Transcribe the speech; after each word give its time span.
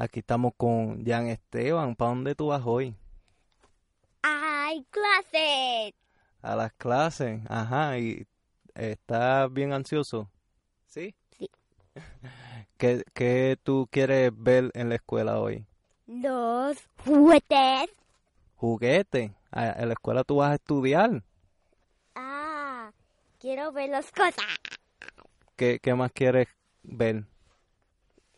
Aquí 0.00 0.20
estamos 0.20 0.52
con 0.56 1.04
Jan 1.04 1.26
Esteban. 1.26 1.96
¿Para 1.96 2.10
dónde 2.10 2.36
tú 2.36 2.46
vas 2.46 2.62
hoy? 2.64 2.94
¡Ay, 4.22 4.86
clase! 4.90 5.92
A 6.40 6.54
las 6.54 6.72
clases. 6.74 7.40
Ajá. 7.48 7.98
¿Y 7.98 8.24
estás 8.74 9.52
bien 9.52 9.72
ansioso? 9.72 10.30
¿Sí? 10.86 11.16
Sí. 11.36 11.50
¿Qué, 12.78 13.02
¿Qué 13.12 13.58
tú 13.64 13.88
quieres 13.90 14.30
ver 14.36 14.70
en 14.74 14.88
la 14.88 14.94
escuela 14.94 15.40
hoy? 15.40 15.66
Los 16.06 16.78
juguetes. 17.04 17.90
¿Juguete? 18.54 19.34
Ah, 19.50 19.74
¿En 19.78 19.88
la 19.88 19.94
escuela 19.94 20.22
tú 20.22 20.36
vas 20.36 20.52
a 20.52 20.54
estudiar? 20.54 21.24
Ah, 22.14 22.92
quiero 23.40 23.72
ver 23.72 23.90
las 23.90 24.12
cosas. 24.12 24.46
¿Qué, 25.56 25.80
qué 25.82 25.92
más 25.96 26.12
quieres 26.12 26.46
ver? 26.84 27.24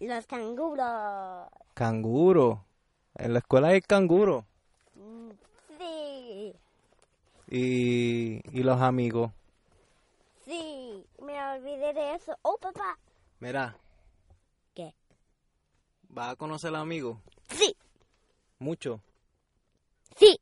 Los 0.00 0.26
canguros. 0.26 1.48
Canguro. 1.74 2.64
En 3.16 3.32
la 3.34 3.38
escuela 3.40 3.68
hay 3.68 3.80
canguro. 3.82 4.46
Sí, 5.78 6.54
Y, 7.48 8.40
y 8.58 8.62
los 8.62 8.80
amigos. 8.80 9.32
sí, 10.44 11.04
me 11.22 11.42
olvidé 11.52 11.92
de 11.92 12.14
eso. 12.14 12.36
Oh, 12.42 12.56
papá. 12.58 12.98
Mira, 13.40 13.76
¿Qué? 14.74 14.94
¿vas 16.08 16.32
a 16.32 16.36
conocer 16.36 16.74
amigos? 16.74 17.18
Sí, 17.50 17.74
Mucho. 18.58 19.00
sí. 20.16 20.38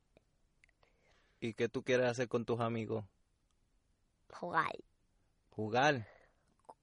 ¿Y 1.41 1.53
qué 1.53 1.69
tú 1.69 1.83
quieres 1.83 2.07
hacer 2.07 2.27
con 2.27 2.45
tus 2.45 2.59
amigos? 2.59 3.03
Jugar 4.31 4.75
Jugar. 5.51 6.07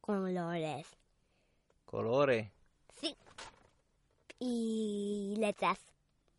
colores. 0.01 0.87
Colores. 1.85 2.51
Sí. 3.01 3.17
Y 4.39 5.35
letras. 5.39 5.79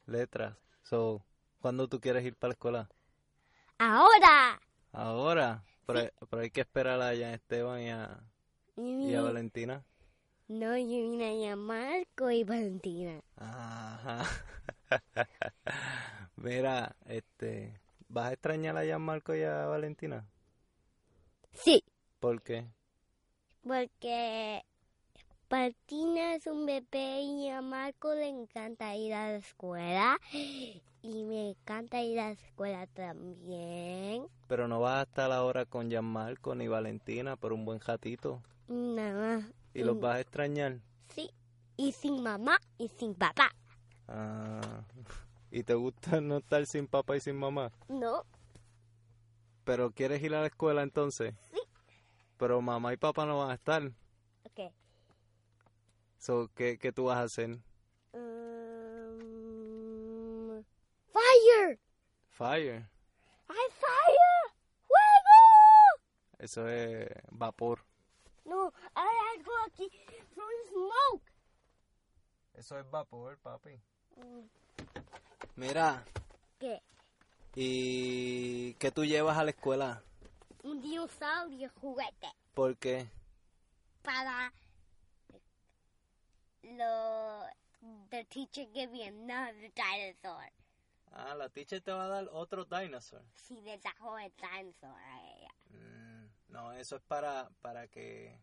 Letras. 0.05 0.55
So, 0.83 1.23
¿cuándo 1.59 1.87
tú 1.87 1.99
quieres 1.99 2.23
ir 2.25 2.35
para 2.35 2.49
la 2.49 2.53
escuela? 2.53 2.89
Ahora. 3.77 4.59
Ahora. 4.91 5.63
Pero, 5.85 6.01
pero 6.29 6.41
hay 6.41 6.49
que 6.49 6.61
esperar 6.61 7.01
a 7.01 7.15
Jan 7.15 7.33
Esteban 7.33 7.81
y 7.81 7.89
a, 7.89 8.19
y 8.75 9.13
a 9.13 9.21
Valentina. 9.21 9.83
No, 10.47 10.77
yo 10.77 10.85
vine 10.85 11.49
a 11.49 11.55
Marco 11.55 12.29
y 12.31 12.43
Valentina. 12.43 13.21
Ajá. 13.35 14.25
Mira, 16.35 16.95
este, 17.05 17.79
¿vas 18.09 18.27
a 18.29 18.33
extrañar 18.33 18.77
a 18.77 18.85
Jan 18.85 19.01
Marco 19.01 19.35
y 19.35 19.43
a 19.43 19.65
Valentina? 19.65 20.25
Sí, 21.53 21.83
¿Por 22.19 22.41
qué? 22.41 22.67
porque 23.63 24.63
Valentina 25.49 26.35
es 26.35 26.45
un 26.47 26.65
bebé 26.65 27.21
y 27.21 27.49
a 27.49 27.61
Marco 27.61 28.13
le 28.13 28.27
encanta 28.27 28.95
ir 28.95 29.13
a 29.13 29.31
la 29.31 29.35
escuela. 29.37 30.19
Y 31.01 31.23
me 31.23 31.49
encanta 31.51 32.01
ir 32.01 32.19
a 32.19 32.25
la 32.27 32.31
escuela 32.31 32.87
también. 32.87 34.27
Pero 34.47 34.67
no 34.67 34.81
vas 34.81 34.99
a 34.99 35.03
estar 35.03 35.31
ahora 35.31 35.65
con 35.65 35.89
Jan 35.89 36.03
Marco 36.03 36.53
ni 36.53 36.67
Valentina 36.67 37.37
por 37.37 37.53
un 37.53 37.63
buen 37.63 37.79
ratito. 37.79 38.41
Nada 38.67 39.37
más. 39.37 39.45
¿Y 39.73 39.83
los 39.83 39.95
Mm. 39.95 39.99
vas 40.01 40.15
a 40.15 40.19
extrañar? 40.19 40.79
Sí, 41.09 41.29
y 41.77 41.93
sin 41.93 42.21
mamá 42.21 42.59
y 42.77 42.89
sin 42.89 43.15
papá. 43.15 43.49
Ah, 44.09 44.81
¿Y 45.49 45.63
te 45.63 45.75
gusta 45.75 46.19
no 46.19 46.37
estar 46.37 46.65
sin 46.65 46.87
papá 46.87 47.15
y 47.15 47.21
sin 47.21 47.37
mamá? 47.37 47.71
No, 47.87 48.23
¿Pero 49.63 49.91
quieres 49.91 50.21
ir 50.23 50.33
a 50.33 50.41
la 50.41 50.47
escuela 50.47 50.81
entonces? 50.81 51.35
Sí. 51.51 51.59
Pero 52.37 52.61
mamá 52.61 52.93
y 52.93 52.97
papá 52.97 53.25
no 53.25 53.37
van 53.39 53.51
a 53.51 53.55
estar. 53.55 53.91
So, 56.17 56.49
¿qué, 56.55 56.77
¿Qué 56.77 56.91
tú 56.91 57.05
vas 57.05 57.17
a 57.17 57.23
hacer? 57.23 57.57
Um, 59.27 60.63
fire! 61.11 61.79
Fire. 62.29 62.85
¡Hay 63.47 63.69
fire! 63.71 64.53
¡Fuego! 64.87 66.01
Eso 66.39 66.67
es 66.67 67.07
vapor. 67.31 67.83
No, 68.45 68.73
hay 68.93 69.15
algo 69.35 69.51
aquí. 69.67 69.89
Throwing 70.33 70.67
smoke. 70.69 71.31
Eso 72.53 72.79
es 72.79 72.89
vapor, 72.89 73.37
papi. 73.39 73.79
Mira, 75.55 76.03
¿Qué? 76.59 76.81
¿y 77.55 78.73
qué 78.75 78.91
tú 78.91 79.05
llevas 79.05 79.37
a 79.37 79.43
la 79.43 79.51
escuela? 79.51 80.01
Un 80.63 80.81
dinosaurio 80.81 81.69
juguete 81.79 82.27
¿Por 82.53 82.75
qué? 82.77 83.07
para 84.01 84.51
lo 86.77 87.43
the 88.09 88.23
teacher 88.25 88.65
give 88.73 88.91
me 88.91 89.03
another 89.03 89.71
dinosaur. 89.75 90.51
Ah, 91.11 91.35
la 91.35 91.49
teacher 91.49 91.81
te 91.81 91.91
va 91.91 92.05
a 92.05 92.07
dar 92.07 92.29
otro 92.31 92.65
dinosaur. 92.65 93.23
Si 93.35 93.61
le 93.61 93.77
trajo 93.79 94.17
el 94.19 94.31
dinosaur 94.31 94.95
a 94.95 95.21
ella. 95.35 95.53
Mm, 95.69 96.27
no, 96.49 96.73
eso 96.73 96.95
es 96.97 97.01
para, 97.03 97.49
para 97.61 97.87
que 97.87 98.37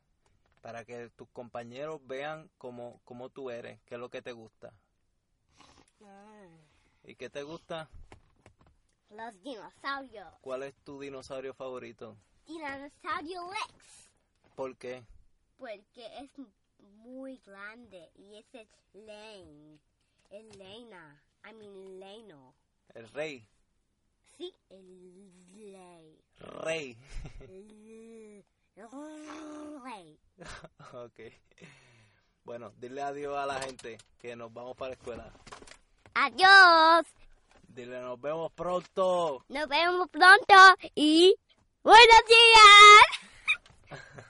para 0.65 0.83
que 0.87 1.11
tus 1.11 1.29
compañeros 1.29 2.01
vean 2.07 2.51
cómo, 2.57 2.99
cómo 3.05 3.29
tú 3.29 3.51
eres, 3.51 3.79
qué 3.85 3.97
es 3.97 4.01
lo 4.01 4.09
que 4.09 4.23
te 4.23 4.33
gusta. 4.33 4.73
¿Y 7.05 7.17
qué 7.17 7.29
te 7.29 7.43
gusta? 7.43 7.91
Los 9.11 9.43
dinosaurios. 9.43 10.33
¿Cuál 10.41 10.63
es 10.63 10.75
tu 10.77 10.99
dinosaurio 10.99 11.53
favorito? 11.53 12.17
Dinosaurio 12.47 13.43
Rex. 13.51 14.11
¿Por 14.55 14.75
qué? 14.79 15.05
Porque 15.59 16.07
es 16.19 16.31
muy 16.85 17.39
grande 17.39 18.11
y 18.15 18.37
ese 18.37 18.63
es 18.63 18.69
Lane. 18.93 19.79
Es 20.31 20.57
Lena. 20.57 21.23
I 21.45 21.53
mean 21.55 22.01
Leno. 22.01 22.55
El 22.95 23.09
rey. 23.11 23.47
Sí, 24.37 24.55
el. 24.71 25.15
Rey. 26.39 26.97
El 27.41 28.45
Rey. 29.85 30.19
ok. 30.93 31.21
Bueno, 32.45 32.73
dile 32.79 33.03
adiós 33.03 33.37
a 33.37 33.47
la 33.47 33.61
gente 33.61 33.99
que 34.19 34.37
nos 34.37 34.53
vamos 34.53 34.77
para 34.77 34.91
la 34.91 34.95
escuela. 34.95 35.33
Adiós. 36.15 37.07
Dile 37.69 38.01
nos 38.01 38.21
vemos 38.21 38.53
pronto. 38.53 39.45
Nos 39.49 39.69
vemos 39.69 40.09
pronto 40.11 40.55
y 40.95 41.35
buenos 41.83 42.23
días. 42.29 43.05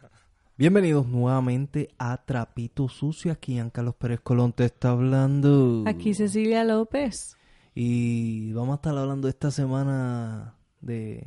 Bienvenidos 0.57 1.09
nuevamente 1.09 1.89
a 1.99 2.17
Trapito 2.25 2.89
Sucio. 2.89 3.33
Aquí 3.33 3.61
Carlos 3.73 3.97
Pérez 3.97 4.21
Colón 4.21 4.53
te 4.53 4.65
está 4.65 4.91
hablando. 4.91 5.83
Aquí 5.85 6.15
Cecilia 6.15 6.63
López. 6.63 7.37
Y 7.75 8.53
vamos 8.53 8.75
a 8.75 8.77
estar 8.77 8.97
hablando 8.97 9.27
esta 9.27 9.51
semana 9.51 10.55
de 10.81 11.27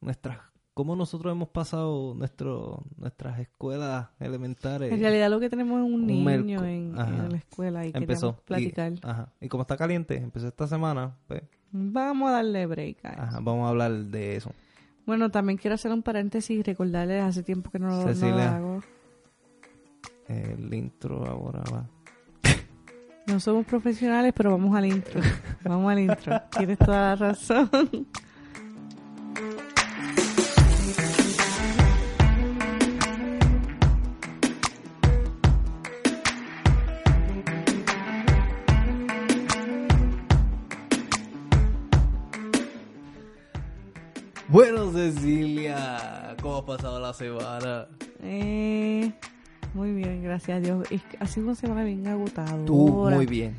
nuestras 0.00 0.38
cómo 0.72 0.96
nosotros 0.96 1.32
hemos 1.32 1.50
pasado 1.50 2.14
nuestro 2.14 2.82
nuestras 2.96 3.40
escuelas 3.40 4.08
elementares. 4.18 4.90
En 4.90 5.00
realidad 5.00 5.28
lo 5.28 5.38
que 5.38 5.50
tenemos 5.50 5.78
es 5.78 5.84
un, 5.84 5.92
Un 5.92 6.06
niño 6.06 6.64
en, 6.64 6.96
la 6.96 7.36
escuela 7.36 7.84
y 7.84 7.92
empezó 7.92 8.36
queremos 8.38 8.40
platicar. 8.40 8.92
Y, 8.94 9.00
ajá. 9.02 9.28
y 9.38 9.48
como 9.48 9.64
está 9.64 9.76
caliente, 9.76 10.16
empezó 10.16 10.48
esta 10.48 10.66
semana, 10.66 11.14
pues, 11.28 11.42
Vamos 11.72 12.30
a 12.30 12.32
darle 12.32 12.66
break. 12.66 13.04
a 13.04 13.10
eso. 13.10 13.22
ajá, 13.22 13.40
vamos 13.40 13.66
a 13.66 13.68
hablar 13.68 13.92
de 13.92 14.36
eso. 14.36 14.50
Bueno, 15.06 15.30
también 15.30 15.58
quiero 15.58 15.74
hacer 15.74 15.92
un 15.92 16.02
paréntesis 16.02 16.58
y 16.58 16.62
recordarles 16.62 17.22
hace 17.22 17.42
tiempo 17.42 17.70
que 17.70 17.78
no, 17.78 18.04
no 18.04 18.30
lo 18.30 18.38
hago. 18.38 18.82
El 20.28 20.72
intro 20.72 21.26
ahora 21.26 21.62
va. 21.72 21.86
No 23.26 23.38
somos 23.38 23.66
profesionales, 23.66 24.32
pero 24.36 24.50
vamos 24.50 24.76
al 24.76 24.86
intro. 24.86 25.20
vamos 25.64 25.92
al 25.92 26.00
intro. 26.00 26.40
Tienes 26.56 26.78
toda 26.78 27.10
la 27.10 27.16
razón. 27.16 27.70
Cecilia, 45.12 46.36
¿cómo 46.40 46.56
ha 46.56 46.66
pasado 46.66 46.98
la 46.98 47.12
semana? 47.12 47.86
Eh, 48.22 49.12
muy 49.74 49.92
bien, 49.92 50.22
gracias 50.22 50.56
a 50.56 50.60
Dios. 50.60 50.86
Es 50.90 51.02
que 51.02 51.18
ha 51.20 51.26
sido 51.26 51.46
una 51.46 51.54
semana 51.54 51.84
bien 51.84 52.06
agotadora. 52.06 52.64
Tú 52.64 53.10
muy 53.10 53.26
bien. 53.26 53.54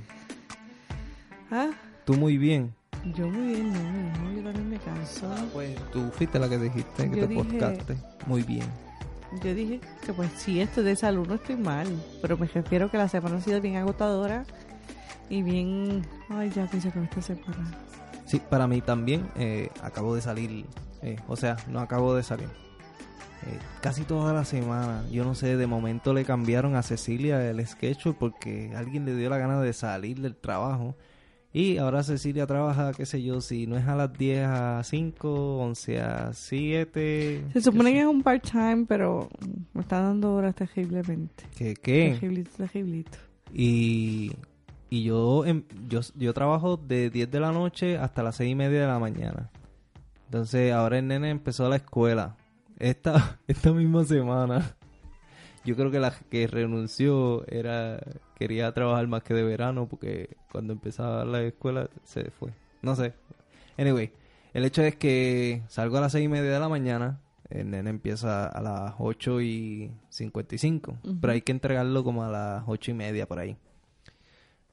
¿Ah? 1.51 1.69
Tú 2.05 2.15
muy 2.15 2.37
bien. 2.37 2.73
Yo 3.15 3.27
muy 3.27 3.53
bien, 3.53 3.71
no, 3.71 3.79
no, 4.23 4.33
yo 4.33 4.43
también 4.43 4.69
me 4.69 4.77
canso. 4.79 5.31
Ah, 5.31 5.45
pues 5.53 5.75
tú 5.91 6.09
fuiste 6.11 6.39
la 6.39 6.49
que 6.49 6.57
dijiste 6.57 7.09
que 7.09 7.17
Yo 7.19 7.27
te 7.27 7.33
dije- 7.35 7.43
podcaste. 7.43 7.97
Muy 8.25 8.41
bien. 8.43 8.63
Yo 9.43 9.53
dije 9.53 9.79
que 10.05 10.13
pues 10.13 10.31
sí, 10.37 10.59
esto 10.59 10.79
es 10.81 10.85
de 10.85 10.95
salud 10.95 11.27
no 11.27 11.35
estoy 11.35 11.55
mal, 11.55 11.87
pero 12.21 12.37
me 12.37 12.47
refiero 12.47 12.89
que 12.89 12.97
la 12.97 13.07
semana 13.09 13.37
ha 13.37 13.41
sido 13.41 13.59
bien 13.61 13.75
agotadora 13.75 14.45
y 15.29 15.41
bien... 15.43 16.03
Ay, 16.29 16.51
ya 16.55 16.67
que 16.67 16.79
se 16.81 16.87
acabó 16.89 17.05
esta 17.05 17.21
semana. 17.21 17.77
Sí, 18.25 18.41
para 18.49 18.67
mí 18.67 18.81
también. 18.81 19.27
eh, 19.35 19.69
acabo 19.81 20.15
de 20.15 20.21
salir. 20.21 20.65
Eh, 21.03 21.17
o 21.27 21.35
sea, 21.35 21.57
no 21.67 21.79
acabo 21.79 22.15
de 22.15 22.23
salir. 22.23 22.47
eh, 23.45 23.59
casi 23.81 24.03
toda 24.03 24.31
la 24.33 24.45
semana. 24.45 25.03
Yo 25.11 25.23
no 25.25 25.35
sé, 25.35 25.57
de 25.57 25.67
momento 25.67 26.13
le 26.13 26.23
cambiaron 26.25 26.75
a 26.75 26.81
Cecilia 26.83 27.49
el 27.49 27.65
sketch 27.67 28.07
porque 28.17 28.71
alguien 28.75 29.03
le 29.05 29.15
dio 29.15 29.29
la 29.29 29.37
gana 29.37 29.59
de 29.61 29.73
salir 29.73 30.21
del 30.21 30.35
trabajo. 30.35 30.95
Y 31.55 31.77
ahora 31.77 32.01
Cecilia 32.01 32.47
trabaja, 32.47 32.93
qué 32.93 33.05
sé 33.05 33.21
yo, 33.21 33.39
si 33.39 33.67
no 33.67 33.77
es 33.77 33.85
a 33.87 33.95
las 33.95 34.11
10 34.17 34.47
a 34.47 34.81
5, 34.83 35.57
11 35.59 36.01
a 36.01 36.33
7. 36.33 37.43
Se 37.53 37.61
supone 37.61 37.91
que 37.91 37.99
es 37.99 38.05
un 38.07 38.23
part-time, 38.23 38.85
pero 38.87 39.29
me 39.73 39.81
está 39.81 39.99
dando 40.01 40.33
horas 40.33 40.55
terriblemente. 40.55 41.43
¿Qué? 41.55 41.75
¿Qué? 41.75 42.17
Terriblito, 42.19 42.49
terriblito. 42.57 43.17
Y, 43.53 44.31
y 44.89 45.03
yo, 45.03 45.45
em- 45.45 45.63
yo, 45.87 45.99
yo 46.15 46.33
trabajo 46.33 46.75
de 46.77 47.09
10 47.11 47.29
de 47.29 47.39
la 47.39 47.51
noche 47.51 47.97
hasta 47.99 48.23
las 48.23 48.37
6 48.37 48.51
y 48.51 48.55
media 48.55 48.81
de 48.81 48.87
la 48.87 48.97
mañana. 48.97 49.51
Entonces 50.33 50.73
ahora 50.73 50.97
el 50.97 51.07
nene 51.07 51.29
empezó 51.29 51.69
la 51.69 51.75
escuela. 51.75 52.35
Esta, 52.79 53.39
esta 53.47 53.71
misma 53.71 54.03
semana. 54.03 54.75
Yo 55.63 55.75
creo 55.75 55.91
que 55.91 55.99
la 55.99 56.11
que 56.31 56.47
renunció 56.47 57.45
era 57.47 57.99
quería 58.33 58.73
trabajar 58.73 59.05
más 59.05 59.21
que 59.21 59.35
de 59.35 59.43
verano 59.43 59.87
porque 59.87 60.35
cuando 60.51 60.73
empezaba 60.73 61.23
la 61.23 61.43
escuela 61.43 61.87
se 62.03 62.31
fue. 62.31 62.49
No 62.81 62.95
sé. 62.95 63.13
Anyway, 63.77 64.11
el 64.55 64.65
hecho 64.65 64.81
es 64.81 64.95
que 64.95 65.61
salgo 65.67 65.99
a 65.99 66.01
las 66.01 66.13
6 66.13 66.25
y 66.25 66.29
media 66.29 66.49
de 66.49 66.59
la 66.59 66.67
mañana. 66.67 67.21
El 67.51 67.69
nene 67.69 67.91
empieza 67.91 68.47
a 68.47 68.59
las 68.59 68.95
8 68.97 69.39
y 69.39 69.91
55. 70.09 70.97
Ujú. 71.03 71.17
Pero 71.21 71.33
hay 71.33 71.41
que 71.41 71.51
entregarlo 71.51 72.03
como 72.03 72.23
a 72.23 72.29
las 72.29 72.63
8 72.65 72.89
y 72.89 72.93
media 72.95 73.27
por 73.27 73.37
ahí. 73.37 73.55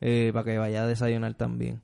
Eh, 0.00 0.30
para 0.32 0.44
que 0.46 0.56
vaya 0.56 0.84
a 0.84 0.86
desayunar 0.86 1.34
también. 1.34 1.82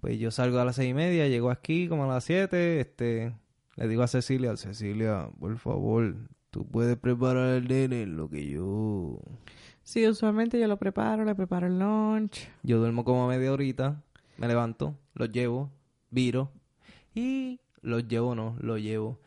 Pues 0.00 0.18
yo 0.18 0.30
salgo 0.30 0.58
a 0.60 0.64
las 0.64 0.76
6 0.76 0.90
y 0.90 0.94
media, 0.94 1.26
llego 1.26 1.50
aquí 1.50 1.88
como 1.88 2.04
a 2.04 2.06
las 2.14 2.24
7. 2.24 2.80
Este, 2.80 3.34
le 3.76 3.88
digo 3.88 4.02
a 4.02 4.08
Cecilia, 4.08 4.56
Cecilia, 4.56 5.28
por 5.38 5.56
favor, 5.58 6.14
tú 6.50 6.66
puedes 6.66 6.96
preparar 6.96 7.56
el 7.56 7.68
nene 7.68 8.02
en 8.02 8.16
lo 8.16 8.28
que 8.28 8.48
yo... 8.48 9.20
Sí, 9.82 10.06
usualmente 10.06 10.60
yo 10.60 10.68
lo 10.68 10.76
preparo, 10.76 11.24
le 11.24 11.34
preparo 11.34 11.66
el 11.66 11.78
lunch. 11.78 12.48
Yo 12.62 12.78
duermo 12.78 13.04
como 13.04 13.26
media 13.26 13.50
horita, 13.52 14.02
me 14.36 14.46
levanto, 14.46 14.94
los 15.14 15.32
llevo, 15.32 15.70
viro 16.10 16.52
y 17.14 17.60
los 17.80 18.06
llevo 18.06 18.34
no, 18.34 18.54
los 18.60 18.80
llevo. 18.82 19.18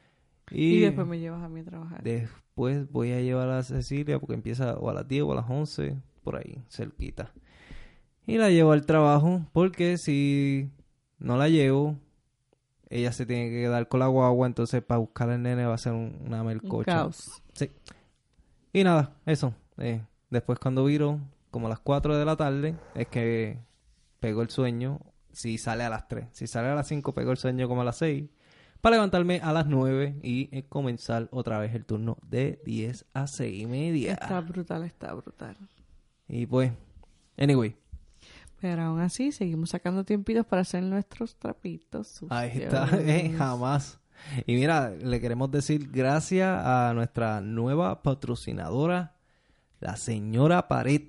Y, 0.51 0.75
Y, 0.75 0.79
después 0.81 1.07
me 1.07 1.17
llevas 1.19 1.41
a 1.43 1.49
mí 1.49 1.61
a 1.61 1.63
trabajar. 1.65 2.03
después 2.03 2.89
voy 2.91 3.11
a 3.11 3.21
llevar 3.21 3.49
a 3.49 3.63
Cecilia 3.63 4.19
porque 4.19 4.35
empieza 4.35 4.77
o 4.77 4.89
a 4.89 4.93
las 4.93 5.07
10 5.07 5.23
o 5.23 5.31
a 5.31 5.35
las 5.35 5.49
11, 5.49 5.97
por 6.23 6.35
ahí, 6.35 6.61
cerquita. 6.69 7.33
Y 8.27 8.37
la 8.37 8.49
llevo 8.49 8.71
al 8.71 8.85
trabajo 8.85 9.41
porque 9.53 9.97
si 9.97 10.69
no 11.19 11.37
la 11.37 11.49
llevo, 11.49 11.97
ella 12.89 13.11
se 13.11 13.25
tiene 13.25 13.49
que 13.49 13.61
quedar 13.61 13.87
con 13.87 13.99
la 13.99 14.07
guagua, 14.07 14.47
entonces 14.47 14.83
para 14.83 14.99
buscar 14.99 15.29
al 15.29 15.41
nene 15.41 15.65
va 15.65 15.73
a 15.75 15.77
ser 15.77 15.93
un- 15.93 16.17
una 16.25 16.41
Un 16.41 16.47
melcocha. 16.47 16.85
caos. 16.91 17.41
Y 18.73 18.83
nada, 18.83 19.15
eso. 19.25 19.53
eh, 19.77 20.01
después 20.29 20.59
cuando 20.59 20.85
viro, 20.85 21.19
como 21.49 21.67
a 21.67 21.69
las 21.69 21.79
4 21.79 22.17
de 22.17 22.23
la 22.25 22.35
tarde, 22.35 22.75
es 22.95 23.07
que 23.07 23.57
pego 24.19 24.41
el 24.41 24.49
sueño. 24.49 24.99
Si 25.33 25.57
sale 25.57 25.83
a 25.83 25.89
las 25.89 26.07
3. 26.07 26.27
Si 26.31 26.45
sale 26.47 26.67
a 26.67 26.75
las 26.75 26.87
5, 26.87 27.13
pego 27.13 27.31
el 27.31 27.37
sueño 27.37 27.67
como 27.67 27.81
a 27.81 27.85
las 27.85 27.97
6. 27.97 28.29
Para 28.81 28.95
levantarme 28.97 29.39
a 29.43 29.51
las 29.53 29.65
9 29.67 30.15
y 30.23 30.49
eh, 30.55 30.63
comenzar 30.67 31.27
otra 31.31 31.59
vez 31.59 31.73
el 31.75 31.85
turno 31.85 32.17
de 32.27 32.61
10 32.65 33.05
a 33.13 33.27
6 33.27 33.61
y 33.61 33.65
media. 33.65 34.13
Está 34.13 34.41
brutal, 34.41 34.83
está 34.83 35.13
brutal. 35.13 35.55
Y 36.27 36.45
pues, 36.45 36.71
anyway, 37.37 37.75
Pero 38.61 38.83
aún 38.83 38.99
así, 38.99 39.31
seguimos 39.31 39.71
sacando 39.71 40.05
tiempitos 40.05 40.45
para 40.45 40.61
hacer 40.61 40.83
nuestros 40.83 41.35
trapitos 41.35 42.07
sucios. 42.07 42.31
ahí 42.31 42.51
está, 42.59 42.87
eh, 43.01 43.33
jamás. 43.35 43.99
Y 44.45 44.53
mira, 44.53 44.91
le 44.91 45.19
queremos 45.19 45.49
decir 45.49 45.89
gracias 45.91 46.63
a 46.63 46.93
nuestra 46.93 47.41
nueva 47.41 48.03
patrocinadora, 48.03 49.15
la 49.79 49.97
señora 49.97 50.67
Pared. 50.67 51.07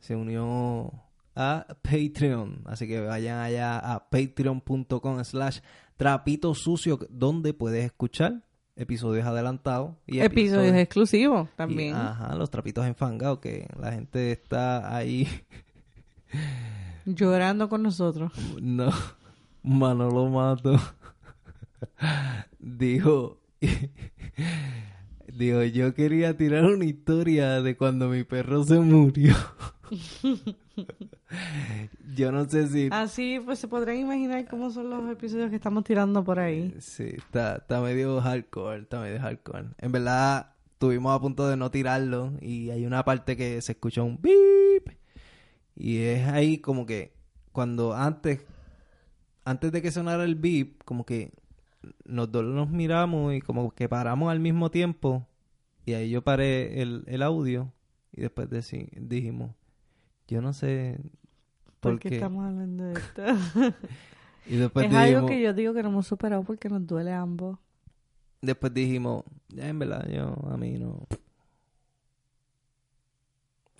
Se 0.00 0.16
unió 0.16 0.92
a 1.36 1.64
Patreon. 1.82 2.62
Así 2.66 2.88
que 2.88 3.00
vayan 3.00 3.38
allá 3.38 3.78
a 3.78 4.10
patreon.com 4.10 5.22
slash 5.24 5.60
trapito 5.96 6.54
sucio, 6.54 6.98
donde 7.08 7.54
puedes 7.54 7.84
escuchar 7.84 8.42
episodios 8.74 9.26
adelantados 9.26 9.94
y 10.06 10.20
Episodios 10.20 10.74
exclusivos 10.74 11.48
y, 11.52 11.56
también. 11.56 11.94
ajá, 11.94 12.34
los 12.34 12.50
trapitos 12.50 12.86
enfangados, 12.86 13.38
que 13.38 13.68
la 13.78 13.92
gente 13.92 14.32
está 14.32 14.96
ahí. 14.96 15.28
Llorando 17.04 17.68
con 17.68 17.82
nosotros. 17.82 18.32
No, 18.60 18.90
Manolo 19.62 20.28
Mato 20.28 20.78
dijo, 22.58 23.38
dijo, 25.26 25.62
yo 25.64 25.94
quería 25.94 26.36
tirar 26.36 26.64
una 26.64 26.84
historia 26.84 27.62
de 27.62 27.76
cuando 27.76 28.08
mi 28.08 28.24
perro 28.24 28.64
se 28.64 28.78
murió. 28.78 29.34
yo 32.14 32.32
no 32.32 32.44
sé 32.48 32.68
si... 32.68 32.88
Así 32.92 33.40
pues 33.44 33.58
se 33.58 33.68
podrán 33.68 33.96
imaginar 33.96 34.46
cómo 34.48 34.70
son 34.70 34.90
los 34.90 35.10
episodios 35.10 35.50
que 35.50 35.56
estamos 35.56 35.84
tirando 35.84 36.22
por 36.24 36.38
ahí. 36.38 36.74
Sí, 36.78 37.14
está, 37.16 37.56
está 37.56 37.80
medio 37.80 38.20
hardcore, 38.20 38.82
está 38.82 39.00
medio 39.00 39.20
hardcore. 39.20 39.68
En 39.78 39.92
verdad, 39.92 40.52
estuvimos 40.72 41.14
a 41.16 41.20
punto 41.20 41.48
de 41.48 41.56
no 41.56 41.70
tirarlo 41.70 42.32
y 42.40 42.70
hay 42.70 42.86
una 42.86 43.04
parte 43.04 43.36
que 43.36 43.60
se 43.60 43.72
escucha 43.72 44.02
un 44.02 44.20
beep 44.20 44.99
y 45.80 45.98
es 45.98 46.28
ahí 46.28 46.58
como 46.58 46.86
que 46.86 47.12
cuando 47.52 47.94
antes, 47.94 48.40
antes 49.44 49.72
de 49.72 49.82
que 49.82 49.90
sonara 49.90 50.24
el 50.24 50.34
beep, 50.34 50.84
como 50.84 51.04
que 51.04 51.32
los 52.04 52.30
dos 52.32 52.44
nos 52.44 52.70
miramos 52.70 53.34
y 53.34 53.40
como 53.42 53.72
que 53.72 53.88
paramos 53.88 54.30
al 54.30 54.40
mismo 54.40 54.70
tiempo 54.70 55.26
y 55.86 55.94
ahí 55.94 56.10
yo 56.10 56.22
paré 56.22 56.82
el, 56.82 57.04
el 57.06 57.22
audio 57.22 57.72
y 58.12 58.22
después 58.22 58.48
deci- 58.50 58.90
dijimos, 58.96 59.52
yo 60.28 60.42
no 60.42 60.52
sé 60.52 60.98
¿Por 61.80 61.92
por 61.92 61.98
qué 61.98 62.08
qué. 62.08 62.16
estamos 62.16 62.44
hablando 62.46 62.84
de 62.84 62.98
esto? 62.98 63.22
Y 64.44 64.56
después 64.56 64.86
es 64.86 64.92
algo 64.94 65.26
que 65.26 65.40
yo 65.42 65.52
digo 65.54 65.74
que 65.74 65.82
no 65.82 65.88
hemos 65.90 66.06
superado 66.06 66.42
porque 66.44 66.68
nos 66.68 66.86
duele 66.86 67.12
a 67.12 67.20
ambos. 67.22 67.58
después 68.42 68.72
dijimos, 68.74 69.24
ya 69.48 69.68
en 69.68 69.78
verdad, 69.78 70.06
yo 70.08 70.34
a 70.50 70.56
mí 70.56 70.78
no. 70.78 71.06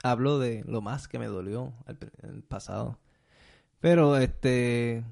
Hablo 0.03 0.39
de 0.39 0.65
lo 0.67 0.81
más 0.81 1.09
que 1.09 1.19
me 1.19 1.27
dolió 1.27 1.73
en 1.87 2.31
el 2.31 2.43
pasado. 2.43 2.99
Pero 3.81 4.17
este, 4.17 5.05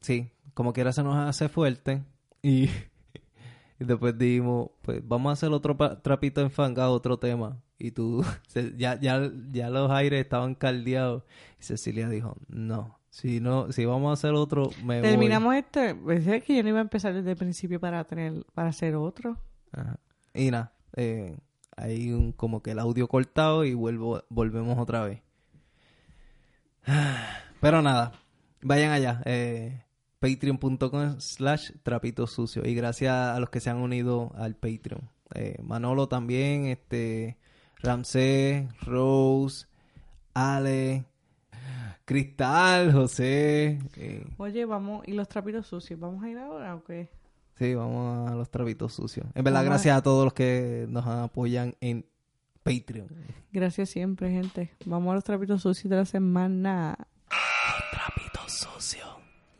sí, 0.00 0.30
como 0.54 0.72
quiera 0.72 0.92
se 0.92 1.02
nos 1.02 1.16
hace 1.16 1.48
fuerte. 1.48 2.02
Y, 2.42 2.64
y 3.80 3.84
después 3.84 4.16
dijimos, 4.18 4.70
pues 4.82 5.00
vamos 5.06 5.30
a 5.30 5.32
hacer 5.34 5.50
otro 5.52 5.76
trapito 6.02 6.40
enfangado, 6.40 6.92
otro 6.92 7.18
tema. 7.18 7.60
Y 7.78 7.90
tú, 7.90 8.24
se- 8.48 8.74
ya, 8.76 8.98
ya, 9.00 9.30
ya 9.50 9.70
los 9.70 9.90
aires 9.90 10.20
estaban 10.20 10.54
caldeados. 10.54 11.24
Y 11.60 11.64
Cecilia 11.64 12.08
dijo, 12.08 12.36
no, 12.48 12.98
si 13.10 13.40
no, 13.40 13.72
si 13.72 13.84
vamos 13.84 14.10
a 14.10 14.12
hacer 14.14 14.34
otro, 14.34 14.70
me 14.84 15.00
voy". 15.00 15.08
Terminamos 15.08 15.54
este. 15.54 15.96
es 16.36 16.44
que 16.44 16.56
yo 16.56 16.62
no 16.62 16.68
iba 16.70 16.78
a 16.78 16.82
empezar 16.82 17.14
desde 17.14 17.32
el 17.32 17.36
principio 17.36 17.80
para 17.80 18.04
tener, 18.04 18.44
para 18.54 18.68
hacer 18.68 18.94
otro. 18.96 19.38
Ajá. 19.72 19.98
Y 20.34 20.50
nada, 20.50 20.72
eh, 20.96 21.36
hay 21.76 22.12
un 22.12 22.32
como 22.32 22.62
que 22.62 22.72
el 22.72 22.78
audio 22.78 23.06
cortado 23.08 23.64
y 23.64 23.74
vuelvo, 23.74 24.22
volvemos 24.28 24.78
otra 24.78 25.04
vez. 25.04 25.22
Pero 27.60 27.82
nada, 27.82 28.12
vayan 28.62 28.92
allá, 28.92 29.22
eh, 29.24 29.82
patreon.com 30.20 31.20
slash 31.20 31.72
trapito 31.82 32.26
sucio. 32.26 32.64
Y 32.66 32.74
gracias 32.74 33.14
a 33.14 33.40
los 33.40 33.50
que 33.50 33.60
se 33.60 33.70
han 33.70 33.78
unido 33.78 34.32
al 34.36 34.54
Patreon. 34.54 35.08
Eh, 35.34 35.56
Manolo 35.62 36.08
también, 36.08 36.66
este, 36.66 37.36
Ramsés, 37.82 38.66
Rose, 38.82 39.66
Ale, 40.34 41.04
Cristal, 42.04 42.92
José. 42.92 43.80
eh, 43.96 44.24
Oye, 44.38 44.64
vamos, 44.64 45.06
¿y 45.08 45.12
los 45.12 45.28
trapitos 45.28 45.66
sucios? 45.66 45.98
¿Vamos 45.98 46.22
a 46.22 46.28
ir 46.30 46.38
ahora 46.38 46.76
o 46.76 46.84
qué? 46.84 47.08
Sí, 47.58 47.74
vamos 47.74 48.30
a 48.30 48.34
los 48.34 48.50
trapitos 48.50 48.92
sucios. 48.92 49.26
En 49.34 49.42
verdad, 49.42 49.64
gracias 49.64 49.96
a 49.96 50.02
todos 50.02 50.24
los 50.24 50.34
que 50.34 50.84
nos 50.90 51.06
apoyan 51.06 51.74
en 51.80 52.04
Patreon. 52.62 53.08
Gracias 53.50 53.88
siempre, 53.88 54.30
gente. 54.30 54.74
Vamos 54.84 55.12
a 55.12 55.14
los 55.14 55.24
trapitos 55.24 55.62
sucios 55.62 55.88
de 55.88 55.96
la 55.96 56.04
semana. 56.04 56.98
Trapitos 57.90 58.52
sucios. 58.52 59.08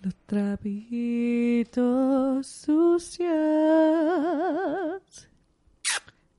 Los 0.03 0.15
trapitos 0.27 2.47
sucios. 2.47 3.31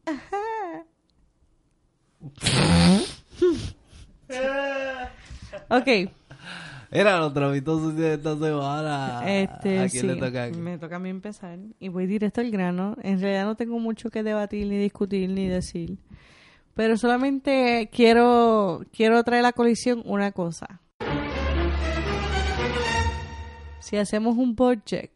Ajá. 0.06 0.86
ok, 5.70 5.88
Era 6.90 7.20
los 7.20 7.34
trapitos 7.34 7.82
sucios 7.82 8.00
de 8.00 8.14
esta 8.14 8.38
semana. 8.38 9.22
este 9.26 9.80
¿A 9.80 9.90
quién 9.90 10.02
sí, 10.02 10.08
le 10.08 10.16
toca 10.16 10.46
aquí? 10.46 10.58
me 10.58 10.78
toca 10.78 10.96
a 10.96 11.00
mí 11.00 11.10
empezar 11.10 11.60
y 11.80 11.90
voy 11.90 12.08
directo 12.08 12.40
al 12.42 12.50
grano. 12.50 12.96
En 13.04 13.20
realidad 13.20 13.46
no 13.46 13.56
tengo 13.56 13.78
mucho 13.80 14.10
que 14.10 14.24
debatir, 14.24 14.68
ni 14.68 14.78
discutir, 14.78 15.30
ni 15.30 15.48
decir. 15.48 15.98
Pero 16.76 16.96
solamente 16.96 17.90
quiero, 17.92 18.86
quiero 18.96 19.24
traer 19.24 19.40
a 19.40 19.48
la 19.50 19.54
colisión 19.54 20.02
una 20.06 20.32
cosa. 20.32 20.80
Si 23.80 23.98
hacemos 23.98 24.38
un 24.38 24.56
budget, 24.56 25.12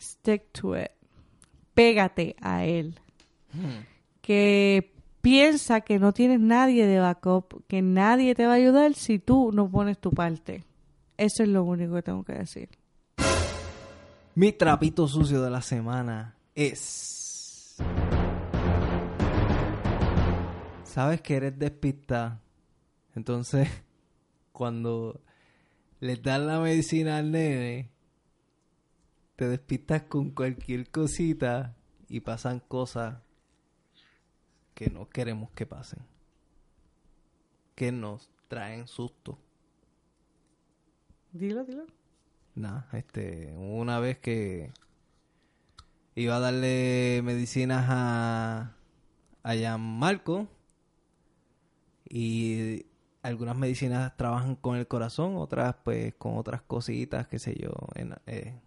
stick 0.00 0.52
to 0.52 0.76
it. 0.78 0.90
Pégate 1.74 2.36
a 2.40 2.64
él. 2.64 2.94
que 4.20 4.97
piensa 5.28 5.82
que 5.82 5.98
no 5.98 6.14
tienes 6.14 6.40
nadie 6.40 6.86
de 6.86 7.00
backup, 7.00 7.62
que 7.68 7.82
nadie 7.82 8.34
te 8.34 8.46
va 8.46 8.52
a 8.52 8.56
ayudar 8.56 8.94
si 8.94 9.18
tú 9.18 9.52
no 9.52 9.70
pones 9.70 9.98
tu 9.98 10.10
parte. 10.10 10.64
Eso 11.18 11.42
es 11.42 11.50
lo 11.50 11.64
único 11.64 11.96
que 11.96 12.02
tengo 12.02 12.24
que 12.24 12.32
decir. 12.32 12.70
Mi 14.34 14.52
trapito 14.52 15.06
sucio 15.06 15.42
de 15.42 15.50
la 15.50 15.60
semana 15.60 16.34
es. 16.54 17.76
Sabes 20.84 21.20
que 21.20 21.36
eres 21.36 21.58
despista. 21.58 22.40
Entonces, 23.14 23.68
cuando 24.52 25.20
le 26.00 26.16
dan 26.16 26.46
la 26.46 26.58
medicina 26.58 27.18
al 27.18 27.32
nene, 27.32 27.90
te 29.36 29.46
despistas 29.46 30.04
con 30.04 30.30
cualquier 30.30 30.88
cosita 30.88 31.76
y 32.08 32.20
pasan 32.20 32.60
cosas 32.60 33.27
que 34.78 34.90
no 34.90 35.08
queremos 35.08 35.50
que 35.50 35.66
pasen. 35.66 35.98
Que 37.74 37.90
nos 37.90 38.30
traen 38.46 38.86
susto. 38.86 39.36
Dilo, 41.32 41.64
dilo. 41.64 41.84
Nada, 42.54 42.88
este, 42.92 43.52
una 43.56 43.98
vez 43.98 44.18
que 44.18 44.70
iba 46.14 46.36
a 46.36 46.38
darle 46.38 47.22
medicinas 47.24 47.86
a, 47.88 48.76
a 49.42 49.54
Gianmarco 49.56 50.46
y 52.08 52.86
algunas 53.22 53.56
medicinas 53.56 54.16
trabajan 54.16 54.54
con 54.54 54.76
el 54.76 54.86
corazón, 54.86 55.36
otras 55.38 55.74
pues 55.82 56.14
con 56.14 56.38
otras 56.38 56.62
cositas, 56.62 57.26
qué 57.26 57.40
sé 57.40 57.56
yo, 57.60 57.72
en, 57.96 58.14
eh, 58.26 58.60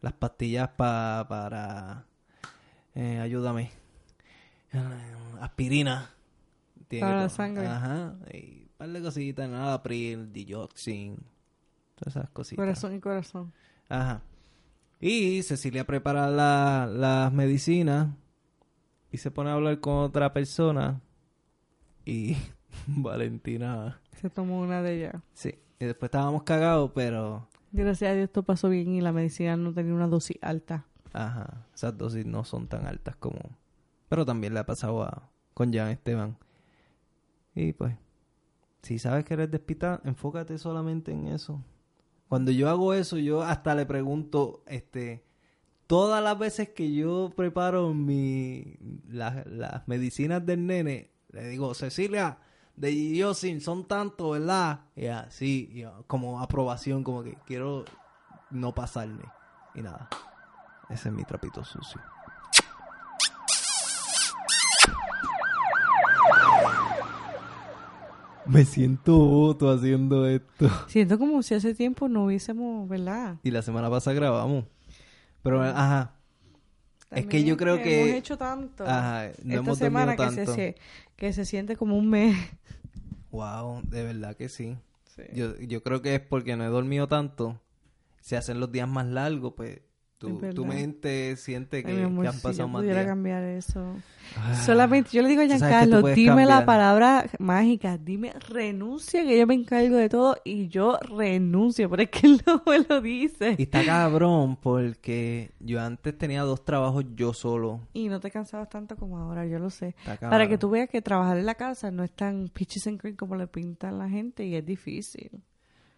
las 0.00 0.12
pastillas 0.12 0.68
pa- 0.76 1.26
para, 1.28 2.06
eh, 2.94 3.18
ayúdame, 3.18 3.70
aspirina. 5.40 6.10
Tiene 6.88 7.06
Para 7.06 7.16
que 7.18 7.22
la 7.22 7.28
sangre. 7.28 7.66
Ajá, 7.66 8.16
y 8.32 8.62
un 8.62 8.68
par 8.76 8.88
de 8.90 9.02
cositas, 9.02 9.48
nada, 9.48 9.82
pril, 9.82 10.32
dioxin, 10.32 11.16
todas 11.96 12.16
esas 12.16 12.30
cositas. 12.30 12.56
Corazón 12.62 12.94
y 12.94 13.00
corazón. 13.00 13.52
Ajá. 13.88 14.22
Y 15.00 15.42
Cecilia 15.42 15.86
prepara 15.86 16.28
la- 16.28 16.86
las 16.90 17.32
medicinas 17.32 18.08
y 19.12 19.18
se 19.18 19.30
pone 19.30 19.50
a 19.50 19.54
hablar 19.54 19.80
con 19.80 19.94
otra 19.98 20.32
persona. 20.32 21.00
Y 22.04 22.36
Valentina, 22.86 24.00
Se 24.20 24.30
tomó 24.30 24.60
una 24.60 24.82
de 24.82 24.96
ellas. 24.98 25.22
sí. 25.34 25.54
Y 25.78 25.86
después 25.86 26.08
estábamos 26.08 26.42
cagados, 26.42 26.90
pero, 26.94 27.48
Gracias 27.72 28.10
a 28.10 28.14
Dios 28.14 28.24
esto 28.24 28.42
pasó 28.42 28.68
bien 28.68 28.90
y 28.96 29.00
la 29.00 29.12
medicina 29.12 29.56
no 29.56 29.72
tenía 29.72 29.94
una 29.94 30.08
dosis 30.08 30.36
alta. 30.42 30.84
ajá, 31.14 31.64
esas 31.74 31.96
dosis 31.96 32.26
no 32.26 32.44
son 32.44 32.66
tan 32.66 32.84
altas 32.86 33.16
como... 33.16 33.38
Pero 34.10 34.26
también 34.26 34.52
le 34.52 34.60
ha 34.60 34.66
pasado 34.66 35.02
a, 35.04 35.30
con 35.54 35.72
Jan 35.72 35.88
Esteban. 35.88 36.36
Y 37.54 37.72
pues, 37.72 37.96
si 38.82 38.98
sabes 38.98 39.24
que 39.24 39.34
eres 39.34 39.50
despista, 39.50 40.00
enfócate 40.04 40.58
solamente 40.58 41.12
en 41.12 41.28
eso. 41.28 41.64
Cuando 42.28 42.50
yo 42.50 42.68
hago 42.68 42.92
eso, 42.92 43.16
yo 43.18 43.40
hasta 43.42 43.74
le 43.74 43.86
pregunto, 43.86 44.62
este, 44.66 45.24
todas 45.86 46.22
las 46.22 46.38
veces 46.38 46.70
que 46.70 46.92
yo 46.92 47.30
preparo 47.36 47.94
mi, 47.94 48.76
la- 49.08 49.44
las 49.46 49.86
medicinas 49.88 50.44
del 50.44 50.66
nene, 50.66 51.12
le 51.30 51.48
digo, 51.48 51.72
Cecilia, 51.74 52.38
de 52.76 53.16
Yosin 53.16 53.60
son 53.60 53.86
tanto, 53.86 54.30
¿verdad? 54.30 54.86
Y 54.96 55.06
así, 55.06 55.84
como 56.08 56.40
aprobación, 56.40 57.04
como 57.04 57.22
que 57.22 57.36
quiero 57.46 57.84
no 58.50 58.74
pasarme. 58.74 59.24
Y 59.74 59.82
nada, 59.82 60.08
ese 60.88 61.10
es 61.10 61.14
mi 61.14 61.22
trapito 61.24 61.62
sucio. 61.62 62.00
Me 68.52 68.64
siento 68.64 69.16
voto 69.16 69.70
haciendo 69.70 70.26
esto. 70.26 70.68
Siento 70.88 71.18
como 71.18 71.42
si 71.42 71.54
hace 71.54 71.74
tiempo 71.74 72.08
no 72.08 72.24
hubiésemos, 72.24 72.88
¿verdad? 72.88 73.36
Y 73.42 73.50
la 73.50 73.62
semana 73.62 73.88
pasada 73.90 74.14
grabamos. 74.14 74.64
Pero, 75.42 75.62
ajá. 75.62 76.14
Es 77.10 77.26
que 77.26 77.42
yo 77.44 77.56
creo 77.56 77.78
que- 77.82 78.02
Hemos 78.02 78.14
hecho 78.18 78.38
tanto. 78.38 78.84
Ajá, 78.86 79.24
no 79.24 79.28
Esta 79.28 79.54
hemos 79.54 79.78
semana 79.78 80.12
que 80.16 80.22
tanto. 80.22 80.54
se, 80.54 80.76
que 81.16 81.32
se 81.32 81.44
siente 81.44 81.76
como 81.76 81.96
un 81.96 82.08
mes. 82.08 82.36
Wow, 83.32 83.82
de 83.84 84.04
verdad 84.04 84.36
que 84.36 84.48
sí. 84.48 84.76
Sí. 85.16 85.22
Yo, 85.34 85.56
yo 85.58 85.82
creo 85.82 86.02
que 86.02 86.14
es 86.16 86.20
porque 86.20 86.56
no 86.56 86.64
he 86.64 86.68
dormido 86.68 87.08
tanto. 87.08 87.60
Se 88.20 88.36
hacen 88.36 88.60
los 88.60 88.70
días 88.72 88.88
más 88.88 89.06
largos, 89.06 89.54
pues 89.56 89.76
Es 89.76 89.82
tu, 90.20 90.38
tu 90.54 90.66
mente 90.66 91.34
siente 91.36 91.82
que, 91.82 91.92
Ay, 91.92 92.02
amor, 92.02 92.24
que 92.24 92.28
han 92.28 92.34
si 92.34 92.42
pasado 92.42 92.68
yo 92.68 92.68
más 92.68 92.82
pudiera 92.82 93.06
cambiar 93.06 93.42
eso. 93.42 93.96
Ah, 94.36 94.54
Solamente, 94.54 95.10
yo 95.12 95.22
le 95.22 95.30
digo 95.30 95.40
a 95.40 95.46
Giancarlo, 95.46 96.02
dime 96.02 96.44
la 96.44 96.66
palabra 96.66 97.24
mágica, 97.38 97.96
dime 97.96 98.34
renuncia, 98.50 99.24
que 99.24 99.38
yo 99.38 99.46
me 99.46 99.54
encargo 99.54 99.96
de 99.96 100.10
todo 100.10 100.36
y 100.44 100.68
yo 100.68 100.98
renuncio, 100.98 101.88
pero 101.88 102.02
es 102.02 102.10
que 102.10 102.26
él 102.26 102.42
no 102.46 102.62
me 102.66 102.80
lo 102.86 103.00
dice. 103.00 103.56
Y 103.56 103.62
está 103.62 103.82
cabrón 103.82 104.56
porque 104.56 105.52
yo 105.58 105.80
antes 105.80 106.16
tenía 106.18 106.42
dos 106.42 106.66
trabajos 106.66 107.06
yo 107.16 107.32
solo. 107.32 107.80
Y 107.94 108.10
no 108.10 108.20
te 108.20 108.30
cansabas 108.30 108.68
tanto 108.68 108.96
como 108.96 109.16
ahora, 109.16 109.46
yo 109.46 109.58
lo 109.58 109.70
sé. 109.70 109.94
Para 110.20 110.46
que 110.48 110.58
tú 110.58 110.68
veas 110.68 110.90
que 110.90 111.00
trabajar 111.00 111.38
en 111.38 111.46
la 111.46 111.54
casa 111.54 111.90
no 111.90 112.04
es 112.04 112.12
tan 112.12 112.48
pitches 112.48 112.86
and 112.86 113.00
cream 113.00 113.16
como 113.16 113.36
le 113.36 113.46
pintan 113.46 113.98
la 113.98 114.10
gente 114.10 114.44
y 114.44 114.54
es 114.54 114.66
difícil. 114.66 115.42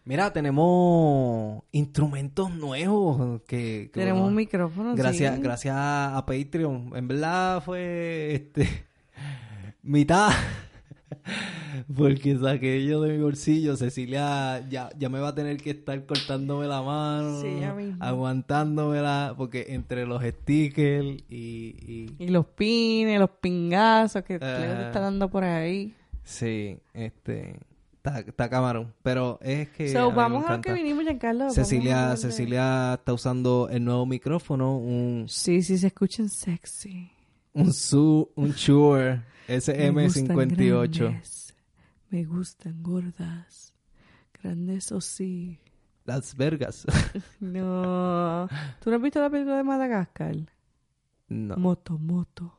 Mira, 0.05 0.33
tenemos 0.33 1.63
instrumentos 1.71 2.51
nuevos 2.51 3.41
que... 3.47 3.89
que 3.93 3.99
Tenemos 4.01 4.19
bueno, 4.21 4.27
un 4.27 4.35
micrófono, 4.35 4.95
Gracias, 4.95 5.35
sí. 5.37 5.41
gracias 5.41 5.75
a 5.77 6.23
Patreon. 6.25 6.91
En 6.95 7.07
verdad 7.07 7.63
fue 7.63 8.33
este 8.35 8.67
mitad. 9.81 10.29
Porque 11.95 12.37
saqué 12.37 12.85
yo 12.85 13.01
de 13.01 13.13
mi 13.17 13.23
bolsillo. 13.23 13.77
Cecilia 13.77 14.67
ya, 14.69 14.89
ya 14.97 15.09
me 15.09 15.19
va 15.19 15.29
a 15.29 15.35
tener 15.35 15.57
que 15.57 15.69
estar 15.71 16.05
cortándome 16.05 16.67
la 16.67 16.81
mano. 16.81 17.39
Sí. 17.41 17.59
Aguantándomela. 17.99 19.33
Porque 19.37 19.67
entre 19.69 20.05
los 20.05 20.21
stickers 20.23 21.05
y. 21.29 21.75
y- 22.09 22.15
Y 22.19 22.27
los 22.27 22.45
pines, 22.47 23.19
los 23.19 23.29
pingazos 23.29 24.23
que 24.23 24.35
Ah. 24.41 24.87
está 24.87 24.99
dando 24.99 25.29
por 25.29 25.43
ahí. 25.43 25.93
sí, 26.23 26.77
este. 26.93 27.57
Está, 28.03 28.49
camarón. 28.49 28.93
Pero 29.01 29.39
es 29.41 29.69
que. 29.69 29.89
a 29.89 29.93
So, 30.01 30.09
me 30.11 30.15
vamos 30.17 30.45
a 30.45 30.57
lo 30.57 30.61
que 30.61 30.73
vinimos, 30.73 31.03
Giancarlo. 31.05 31.45
a 31.45 31.49
Cecilia, 31.51 32.17
Cecilia 32.17 32.95
está 32.95 33.13
usando 33.13 33.69
el 33.69 33.83
nuevo 33.85 34.05
micrófono. 34.05 34.77
Un, 34.77 35.25
Sí, 35.29 35.61
sí, 35.61 35.77
se 35.77 35.87
escuchan 35.87 36.27
sexy. 36.29 37.09
un, 37.53 37.73
su, 37.73 38.29
un 38.35 38.51
Shure 38.51 39.21
Me 39.47 39.55
gustan 40.03 40.35
SM58. 40.35 40.97
grandes, 40.99 41.55
Me 42.09 42.23
gustan 42.25 42.83
gordas. 42.83 43.73
Grandes 44.41 44.91
o 44.91 44.99
sí. 44.99 45.59
Las 46.05 46.35
vergas. 46.35 46.85
No. 47.39 48.49
¿Tú 48.81 48.89
no 48.89 48.97
has 48.97 49.01
visto 49.01 49.21
la 49.21 49.29
película 49.29 49.57
de 49.57 49.63
Madagascar? 49.63 50.35
no. 51.29 51.55
Moto, 51.55 51.97
moto. 51.97 52.53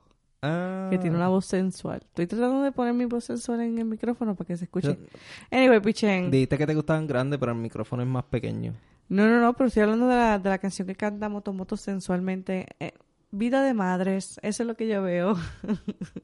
Ah. 0.46 0.88
Que 0.90 0.98
tiene 0.98 1.16
una 1.16 1.28
voz 1.28 1.46
sensual. 1.46 2.00
Estoy 2.04 2.26
tratando 2.26 2.62
de 2.62 2.70
poner 2.72 2.92
mi 2.92 3.06
voz 3.06 3.24
sensual 3.24 3.60
en 3.62 3.78
el 3.78 3.84
micrófono 3.86 4.34
para 4.34 4.46
que 4.48 4.56
se 4.58 4.64
escuche. 4.64 4.88
Yo- 4.88 5.18
Anyway, 5.50 5.80
pichen. 5.80 6.30
Dijiste 6.30 6.58
que 6.58 6.66
te 6.66 6.74
gustaban 6.74 7.06
grandes, 7.06 7.38
pero 7.38 7.52
el 7.52 7.58
micrófono 7.58 8.02
es 8.02 8.08
más 8.08 8.24
pequeño. 8.24 8.74
No, 9.08 9.26
no, 9.26 9.40
no, 9.40 9.52
pero 9.54 9.68
estoy 9.68 9.82
hablando 9.84 10.06
de 10.08 10.16
la, 10.16 10.38
de 10.38 10.50
la 10.50 10.58
canción 10.58 10.86
que 10.86 10.94
canta 10.96 11.28
Moto 11.28 11.52
Moto 11.52 11.76
sensualmente. 11.76 12.66
Eh, 12.80 12.92
vida 13.30 13.62
de 13.62 13.72
madres, 13.74 14.38
eso 14.42 14.62
es 14.62 14.66
lo 14.66 14.74
que 14.76 14.86
yo 14.88 15.02
veo. 15.02 15.34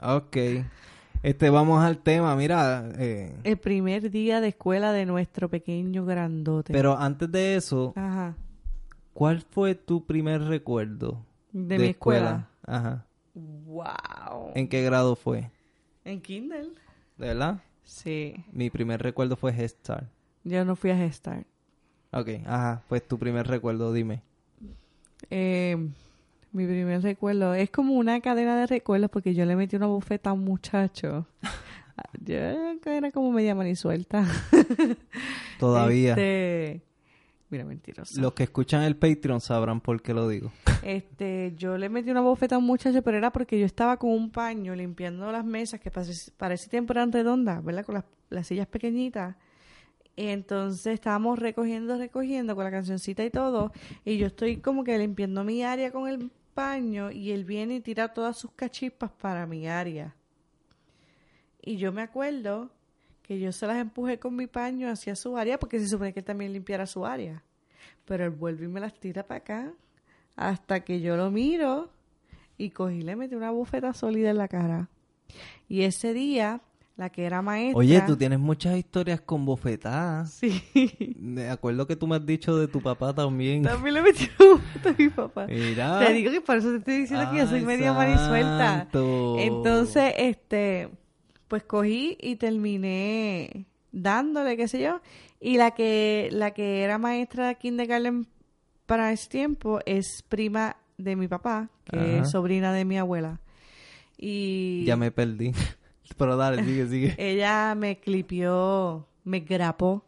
Ok. 0.00 0.36
Este, 1.22 1.50
vamos 1.50 1.82
al 1.82 1.98
tema. 1.98 2.36
Mira, 2.36 2.88
eh, 2.98 3.34
El 3.44 3.56
primer 3.56 4.10
día 4.10 4.40
de 4.40 4.48
escuela 4.48 4.92
de 4.92 5.06
nuestro 5.06 5.48
pequeño 5.48 6.04
grandote. 6.04 6.72
pero 6.72 6.96
antes 6.96 7.30
de 7.32 7.56
eso, 7.56 7.92
Ajá. 7.96 8.36
¿cuál 9.12 9.40
fue 9.42 9.74
tu 9.74 10.06
primer 10.06 10.42
recuerdo 10.42 11.24
De, 11.52 11.78
mi 11.78 11.86
escuela. 11.88 12.48
Ajá. 12.64 13.04
Wow. 13.66 14.52
¿En 14.54 14.68
qué 14.68 14.82
grado 14.82 15.16
fue? 15.16 15.50
En 16.04 16.20
Kindle. 16.20 16.70
¿De 17.16 17.28
verdad? 17.28 17.62
Sí. 17.84 18.44
Mi 18.52 18.70
primer 18.70 19.02
recuerdo 19.02 19.36
fue 19.36 19.52
Head 19.52 19.68
Start. 19.68 20.08
Yo 20.44 20.64
no 20.64 20.76
fui 20.76 20.90
a 20.90 20.96
gestar. 20.96 21.44
Ok, 22.12 22.28
ajá. 22.46 22.82
Pues 22.88 23.06
tu 23.06 23.18
primer 23.18 23.46
recuerdo, 23.46 23.92
dime. 23.92 24.22
Eh, 25.30 25.76
mi 26.52 26.66
primer 26.66 27.02
recuerdo 27.02 27.54
es 27.54 27.70
como 27.70 27.94
una 27.94 28.20
cadena 28.20 28.58
de 28.58 28.66
recuerdos 28.66 29.10
porque 29.10 29.34
yo 29.34 29.44
le 29.44 29.56
metí 29.56 29.76
una 29.76 29.86
bofeta 29.86 30.30
a 30.30 30.32
un 30.32 30.44
muchacho. 30.44 31.26
yo 32.24 32.34
era 32.34 33.10
como 33.12 33.30
media 33.30 33.54
manisuelta. 33.54 34.26
Todavía. 35.58 36.10
Este, 36.10 36.82
Mira, 37.50 37.64
mentiroso. 37.64 38.20
Los 38.20 38.34
que 38.34 38.42
escuchan 38.42 38.82
el 38.82 38.96
Patreon 38.96 39.40
sabrán 39.40 39.80
por 39.80 40.02
qué 40.02 40.14
lo 40.14 40.28
digo. 40.28 40.52
Este, 40.82 41.54
yo 41.56 41.76
le 41.76 41.88
metí 41.88 42.10
una 42.10 42.20
bofeta 42.20 42.54
a 42.54 42.58
un 42.58 42.64
muchacho, 42.64 43.02
pero 43.02 43.18
era 43.18 43.32
porque 43.32 43.58
yo 43.58 43.66
estaba 43.66 43.96
con 43.96 44.10
un 44.10 44.30
paño 44.30 44.74
limpiando 44.76 45.30
las 45.32 45.44
mesas 45.44 45.80
que 45.80 45.90
para 45.90 46.54
ese, 46.54 46.70
tiempo 46.70 46.92
eran 46.92 47.10
redondas, 47.10 47.62
¿verdad? 47.64 47.84
Con 47.84 47.96
las, 47.96 48.04
las 48.30 48.46
sillas 48.46 48.68
pequeñitas. 48.68 49.36
Y 50.14 50.28
entonces 50.28 50.94
estábamos 50.94 51.38
recogiendo, 51.38 51.98
recogiendo 51.98 52.54
con 52.54 52.64
la 52.64 52.70
cancioncita 52.70 53.24
y 53.24 53.30
todo. 53.30 53.72
Y 54.04 54.18
yo 54.18 54.28
estoy 54.28 54.58
como 54.58 54.84
que 54.84 54.96
limpiando 54.96 55.42
mi 55.42 55.62
área 55.64 55.90
con 55.90 56.08
el 56.08 56.30
paños 56.58 57.14
y 57.14 57.30
él 57.30 57.44
viene 57.44 57.76
y 57.76 57.80
tira 57.80 58.12
todas 58.12 58.36
sus 58.36 58.50
cachispas 58.50 59.12
para 59.12 59.46
mi 59.46 59.68
área. 59.68 60.16
Y 61.62 61.76
yo 61.76 61.92
me 61.92 62.02
acuerdo 62.02 62.72
que 63.28 63.38
yo 63.38 63.52
se 63.52 63.66
las 63.66 63.76
empujé 63.76 64.18
con 64.18 64.34
mi 64.34 64.46
paño 64.46 64.88
hacia 64.88 65.14
su 65.14 65.36
área 65.36 65.58
porque 65.58 65.78
se 65.78 65.86
supone 65.86 66.14
que 66.14 66.20
él 66.20 66.24
también 66.24 66.50
limpiara 66.54 66.86
su 66.86 67.04
área. 67.04 67.44
Pero 68.06 68.24
él 68.24 68.30
vuelve 68.30 68.64
y 68.64 68.68
me 68.68 68.80
las 68.80 68.94
tira 68.94 69.22
para 69.22 69.38
acá 69.38 69.72
hasta 70.34 70.80
que 70.80 71.02
yo 71.02 71.14
lo 71.14 71.30
miro 71.30 71.90
y 72.56 72.70
cogí 72.70 72.96
y 72.96 73.02
le 73.02 73.16
metí 73.16 73.34
una 73.34 73.50
bufeta 73.50 73.92
sólida 73.92 74.30
en 74.30 74.38
la 74.38 74.48
cara. 74.48 74.88
Y 75.68 75.82
ese 75.82 76.14
día, 76.14 76.62
la 76.96 77.10
que 77.10 77.26
era 77.26 77.42
maestra... 77.42 77.78
Oye, 77.78 78.00
tú 78.06 78.16
tienes 78.16 78.38
muchas 78.38 78.78
historias 78.78 79.20
con 79.20 79.44
bofetadas. 79.44 80.30
Sí. 80.32 80.62
Me 81.20 81.50
acuerdo 81.50 81.86
que 81.86 81.96
tú 81.96 82.06
me 82.06 82.16
has 82.16 82.24
dicho 82.24 82.56
de 82.56 82.66
tu 82.66 82.80
papá 82.80 83.12
también. 83.12 83.62
También 83.62 83.92
le 83.92 84.02
metí 84.02 84.26
a 84.40 84.94
mi 84.96 85.10
papá. 85.10 85.46
Mira. 85.48 85.98
Te 85.98 86.14
digo 86.14 86.30
que 86.30 86.40
por 86.40 86.56
eso 86.56 86.70
te 86.70 86.76
estoy 86.78 86.96
diciendo 87.00 87.30
que 87.30 87.36
yo 87.36 87.46
soy 87.46 87.60
media 87.60 87.92
marisuelta. 87.92 88.88
Entonces, 89.38 90.14
este, 90.16 90.88
pues 91.48 91.64
cogí 91.64 92.16
y 92.20 92.36
terminé 92.36 93.66
dándole, 93.92 94.56
qué 94.56 94.68
sé 94.68 94.80
yo. 94.80 95.00
Y 95.40 95.56
la 95.56 95.72
que, 95.72 96.28
la 96.32 96.52
que 96.52 96.82
era 96.82 96.98
maestra 96.98 97.48
de 97.48 97.54
kindergarten 97.56 98.26
para 98.86 99.12
ese 99.12 99.28
tiempo 99.28 99.80
es 99.86 100.22
prima 100.28 100.76
de 100.98 101.16
mi 101.16 101.28
papá, 101.28 101.70
que 101.84 101.96
Ajá. 101.98 102.18
es 102.20 102.30
sobrina 102.30 102.72
de 102.72 102.84
mi 102.84 102.98
abuela. 102.98 103.40
Y 104.16 104.84
Ya 104.84 104.96
me 104.96 105.10
perdí. 105.10 105.52
Pero 106.16 106.36
dale, 106.36 106.64
sigue, 106.64 106.86
sigue. 106.88 107.14
ella 107.18 107.74
me 107.76 107.98
clipió, 107.98 109.06
me 109.24 109.40
grapó 109.40 110.04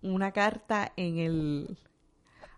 una 0.00 0.32
carta 0.32 0.92
en 0.96 1.18
el, 1.18 1.76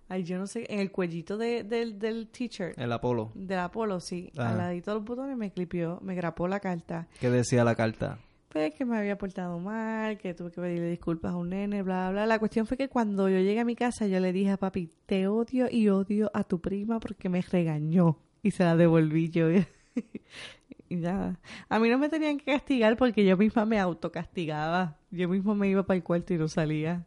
ay, 0.08 0.25
yo 0.25 0.38
no 0.38 0.46
sé, 0.46 0.66
en 0.68 0.80
el 0.80 0.90
cuellito 0.90 1.37
de, 1.37 1.64
del, 1.64 1.99
del 1.99 2.28
teacher. 2.28 2.75
El 2.76 2.92
Apolo. 2.92 3.32
Del 3.34 3.58
Apolo, 3.58 4.00
sí. 4.00 4.30
Ajá. 4.37 4.50
Al 4.50 4.58
ladito 4.58 4.90
de 4.90 4.96
los 4.96 5.04
botones 5.04 5.37
me 5.37 5.50
clipió, 5.50 5.99
me 6.02 6.14
grapó 6.14 6.49
la 6.49 6.61
carta. 6.61 7.08
¿Qué 7.20 7.30
decía 7.30 7.64
la 7.64 7.75
carta? 7.75 8.18
Pues 8.54 8.73
que 8.73 8.84
me 8.84 8.96
había 8.96 9.18
portado 9.18 9.58
mal, 9.58 10.16
que 10.16 10.32
tuve 10.32 10.52
que 10.52 10.61
pedirle 10.61 10.88
disculpas 10.88 11.32
a 11.32 11.37
un 11.37 11.50
nene, 11.50 11.82
bla, 11.82 12.12
bla. 12.12 12.25
La 12.25 12.38
cuestión 12.38 12.66
fue 12.66 12.76
que 12.76 12.88
cuando 12.88 13.28
yo 13.28 13.38
llegué 13.38 13.58
a 13.58 13.64
mi 13.64 13.75
casa, 13.75 14.06
yo 14.06 14.20
le 14.20 14.32
dije 14.32 14.52
a 14.52 14.56
papi, 14.56 14.90
te 15.06 15.26
odio 15.26 15.66
y 15.68 15.88
odio 15.88 16.30
a 16.32 16.44
tu 16.44 16.61
prima 16.61 17.00
porque 17.00 17.28
me 17.28 17.42
regañó. 17.42 18.16
Y 18.44 18.52
se 18.52 18.62
la 18.62 18.76
devolví 18.76 19.28
yo. 19.30 19.49
y 20.88 20.94
nada. 20.94 21.40
A 21.68 21.80
mí 21.80 21.88
no 21.88 21.99
me 21.99 22.08
tenían 22.08 22.38
que 22.38 22.44
castigar 22.44 22.96
porque 22.96 23.25
yo 23.25 23.37
misma 23.37 23.64
me 23.64 23.80
autocastigaba. 23.80 24.99
Yo 25.11 25.28
mismo 25.28 25.56
me 25.56 25.68
iba 25.68 25.82
para 25.82 25.96
el 25.96 26.04
cuarto 26.04 26.32
y 26.32 26.38
no 26.38 26.46
salía. 26.46 27.04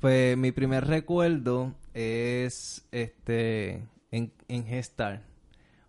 Pues 0.00 0.36
mi 0.36 0.52
primer 0.52 0.86
recuerdo 0.86 1.74
es 1.94 2.86
este 2.92 3.86
en, 4.10 4.32
en 4.48 4.64
Gestar. 4.66 5.22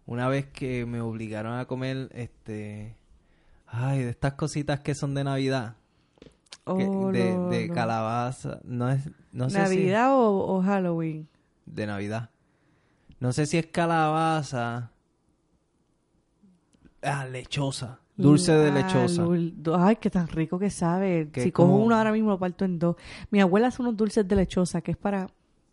Una 0.05 0.27
vez 0.27 0.45
que 0.47 0.85
me 0.85 0.99
obligaron 1.01 1.57
a 1.57 1.65
comer 1.65 2.09
este 2.13 2.95
ay, 3.67 3.99
de 4.03 4.09
estas 4.09 4.33
cositas 4.33 4.79
que 4.81 4.95
son 4.95 5.13
de 5.13 5.23
Navidad, 5.23 5.75
Oh, 6.65 6.75
de, 7.11 7.35
no, 7.35 7.49
de 7.49 7.67
no. 7.67 7.73
calabaza, 7.73 8.59
no 8.63 8.89
es 8.91 9.09
no 9.31 9.49
sé 9.49 9.55
si 9.57 9.61
¿Navidad 9.77 10.13
o, 10.13 10.57
o 10.57 10.61
Halloween? 10.61 11.27
de 11.65 11.85
Navidad. 11.87 12.29
No 13.19 13.31
sé 13.33 13.45
si 13.45 13.57
es 13.57 13.65
calabaza. 13.67 14.91
Ah, 17.01 17.25
lechosa. 17.25 17.99
Dulce 18.17 18.51
de 18.51 18.69
Ah, 18.69 18.73
lechosa. 18.73 19.25
Ay, 19.79 19.95
qué 19.95 20.09
tan 20.09 20.27
rico 20.27 20.59
que 20.59 20.69
sabe. 20.69 21.29
Que 21.31 21.41
si 21.41 21.47
es 21.49 21.53
cojo 21.53 21.69
como- 21.71 21.83
uno 21.83 21.95
ahora 21.95 22.11
mismo 22.11 22.29
lo 22.29 22.37
parto 22.39 22.65
en 22.65 22.77
dos. 22.77 22.95
Mi 23.31 23.39
abuela 23.41 23.67
hace 23.67 23.81
unos 23.81 23.97
dulces 23.97 24.27
de 24.27 24.35
lechosa 24.35 24.81
que 24.81 24.91
es 24.91 24.97
para 24.97 25.27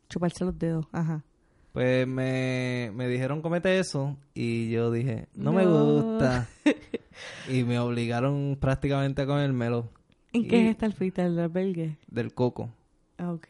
chuparse 0.09 0.45
los 0.45 0.59
dedos. 0.59 0.87
Ajá. 0.93 1.25
Pues 1.73 2.07
me, 2.09 2.91
me 2.95 3.07
dijeron 3.09 3.41
comete 3.43 3.79
eso 3.79 4.17
y 4.35 4.71
yo 4.71 4.91
dije, 4.91 5.29
no, 5.35 5.53
me 5.53 5.65
gusta. 5.67 6.49
y 7.49 7.63
me 7.65 7.79
obligaron 7.79 8.57
prácticamente 8.61 9.23
a 9.23 9.27
comérmelo 9.27 9.91
¿En 10.33 10.43
Y- 10.43 10.49
qué 10.49 10.65
es 10.65 10.71
esta 10.73 10.87
el 10.87 10.93
frita? 10.95 11.25
¿El 11.25 11.39
albergue? 11.39 11.99
del 12.09 12.35
coco. 12.35 12.71
Ah, 13.19 13.33
ok. 13.33 13.47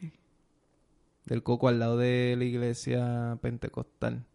Del 1.25 1.43
coco 1.43 1.67
al 1.67 1.79
lado 1.79 1.97
de 1.97 2.35
la 2.37 2.43
iglesia 2.45 3.37
pentecostal. 3.41 4.25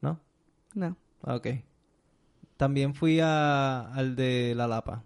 ¿No? 0.00 0.20
No. 0.74 0.96
Ah, 1.22 1.36
Ok. 1.36 1.48
También 2.56 2.94
fui 2.94 3.20
a, 3.20 3.80
al 3.92 4.16
de 4.16 4.54
La 4.56 4.66
Lapa. 4.66 5.04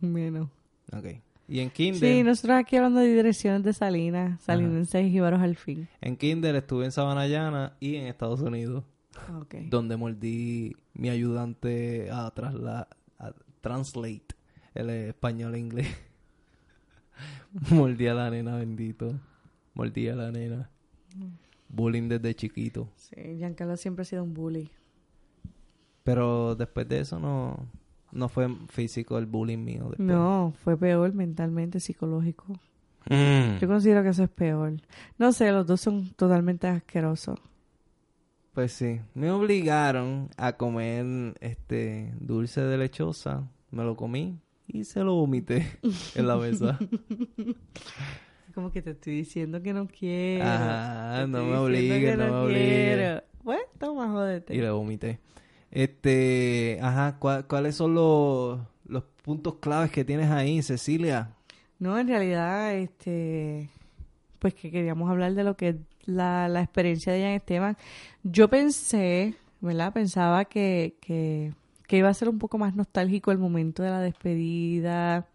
Menos. 0.00 0.48
Ok. 0.92 1.06
Y 1.46 1.60
en 1.60 1.70
Kinder, 1.70 2.00
Sí, 2.00 2.22
nosotros 2.22 2.56
aquí 2.58 2.76
hablando 2.76 3.00
de 3.00 3.14
direcciones 3.14 3.62
de 3.62 3.72
Salinas, 3.74 4.40
Salinense 4.42 5.02
y 5.02 5.10
Jíbaros 5.10 5.40
al 5.42 5.56
fin. 5.56 5.88
en 6.00 6.16
Kinder 6.16 6.54
estuve 6.56 6.86
en 6.86 6.92
Sabana 6.92 7.26
Llana 7.26 7.76
y 7.80 7.96
en 7.96 8.06
Estados 8.06 8.40
Unidos. 8.40 8.82
Ah, 9.16 9.38
Ok. 9.42 9.54
donde 9.68 9.96
mordí 9.96 10.74
mi 10.94 11.08
ayudante 11.10 12.10
a, 12.10 12.30
trasla 12.32 12.88
a 13.18 13.32
translate 13.60 14.34
el 14.74 14.90
español 14.90 15.54
e 15.54 15.58
inglés. 15.58 15.88
mordí 17.70 18.06
a 18.06 18.14
la 18.14 18.30
nena, 18.30 18.56
bendito. 18.56 19.14
Mordí 19.74 20.08
a 20.08 20.16
la 20.16 20.30
nena. 20.32 20.70
Bullying 21.68 22.08
desde 22.08 22.34
chiquito. 22.34 22.88
Sí, 22.96 23.36
Giancarlo 23.38 23.76
siempre 23.76 24.02
ha 24.02 24.04
sido 24.06 24.24
un 24.24 24.34
bully. 24.34 24.70
Pero 26.02 26.54
después 26.54 26.88
de 26.88 27.00
eso 27.00 27.18
no, 27.18 27.66
no 28.14 28.28
fue 28.28 28.48
físico 28.68 29.18
el 29.18 29.26
bullying 29.26 29.58
mío. 29.58 29.84
después. 29.88 30.00
No, 30.00 30.54
fue 30.64 30.76
peor 30.76 31.12
mentalmente, 31.14 31.80
psicológico. 31.80 32.46
Mm. 33.10 33.58
Yo 33.60 33.68
considero 33.68 34.02
que 34.02 34.08
eso 34.10 34.22
es 34.24 34.30
peor. 34.30 34.72
No 35.18 35.32
sé, 35.32 35.52
los 35.52 35.66
dos 35.66 35.80
son 35.80 36.08
totalmente 36.14 36.66
asquerosos. 36.66 37.38
Pues 38.54 38.72
sí, 38.72 39.00
me 39.14 39.30
obligaron 39.30 40.30
a 40.36 40.52
comer 40.54 41.34
este 41.40 42.14
dulce 42.20 42.60
de 42.62 42.78
lechosa. 42.78 43.50
Me 43.70 43.82
lo 43.82 43.96
comí 43.96 44.38
y 44.68 44.84
se 44.84 45.00
lo 45.00 45.14
vomité 45.16 45.66
en 46.14 46.26
la 46.28 46.36
mesa. 46.36 46.78
Como 48.54 48.70
que 48.70 48.82
te 48.82 48.92
estoy 48.92 49.16
diciendo 49.16 49.60
que 49.60 49.72
no 49.72 49.88
quiero. 49.88 50.44
Ajá, 50.44 51.22
Te 51.22 51.26
no 51.28 51.44
me 51.44 51.56
obligues, 51.56 52.04
que 52.10 52.16
no 52.16 52.24
me 52.24 52.30
obligues. 52.30 52.96
quiero. 52.96 53.22
Bueno, 53.42 53.62
toma, 53.78 54.08
jódete. 54.08 54.54
Y 54.54 54.58
le 54.60 54.70
vomité. 54.70 55.18
Este, 55.74 56.78
ajá, 56.80 57.16
¿cuál- 57.18 57.46
¿cuáles 57.48 57.74
son 57.74 57.94
los, 57.94 58.60
los 58.86 59.02
puntos 59.24 59.56
claves 59.56 59.90
que 59.90 60.04
tienes 60.04 60.30
ahí, 60.30 60.62
Cecilia? 60.62 61.30
No, 61.80 61.98
en 61.98 62.06
realidad, 62.08 62.74
este, 62.74 63.68
pues 64.38 64.54
que 64.54 64.70
queríamos 64.70 65.10
hablar 65.10 65.34
de 65.34 65.42
lo 65.44 65.56
que 65.56 65.70
es 65.70 65.76
la, 66.06 66.48
la 66.48 66.62
experiencia 66.62 67.12
de 67.12 67.22
Jan 67.22 67.32
Esteban. 67.32 67.76
Yo 68.22 68.48
pensé, 68.48 69.34
¿verdad? 69.60 69.92
Pensaba 69.92 70.44
que, 70.44 70.96
que, 71.00 71.52
que 71.88 71.98
iba 71.98 72.08
a 72.08 72.14
ser 72.14 72.28
un 72.28 72.38
poco 72.38 72.56
más 72.56 72.76
nostálgico 72.76 73.32
el 73.32 73.38
momento 73.38 73.82
de 73.82 73.90
la 73.90 74.00
despedida, 74.00 75.26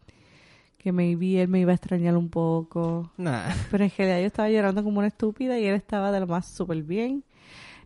que 0.77 0.93
maybe 0.93 1.41
él 1.41 1.49
me 1.49 1.59
iba 1.59 1.71
a 1.73 1.75
extrañar 1.75 2.15
un 2.15 2.29
poco. 2.29 3.11
Nah, 3.17 3.49
Pero 3.71 3.83
en 3.83 3.91
realidad 3.97 4.21
yo 4.21 4.27
estaba 4.27 4.49
llorando 4.49 4.83
como 4.83 4.99
una 4.99 5.09
estúpida 5.09 5.59
y 5.59 5.65
él 5.65 5.75
estaba 5.75 6.11
de 6.13 6.21
lo 6.21 6.27
más 6.27 6.47
súper 6.47 6.81
bien. 6.83 7.23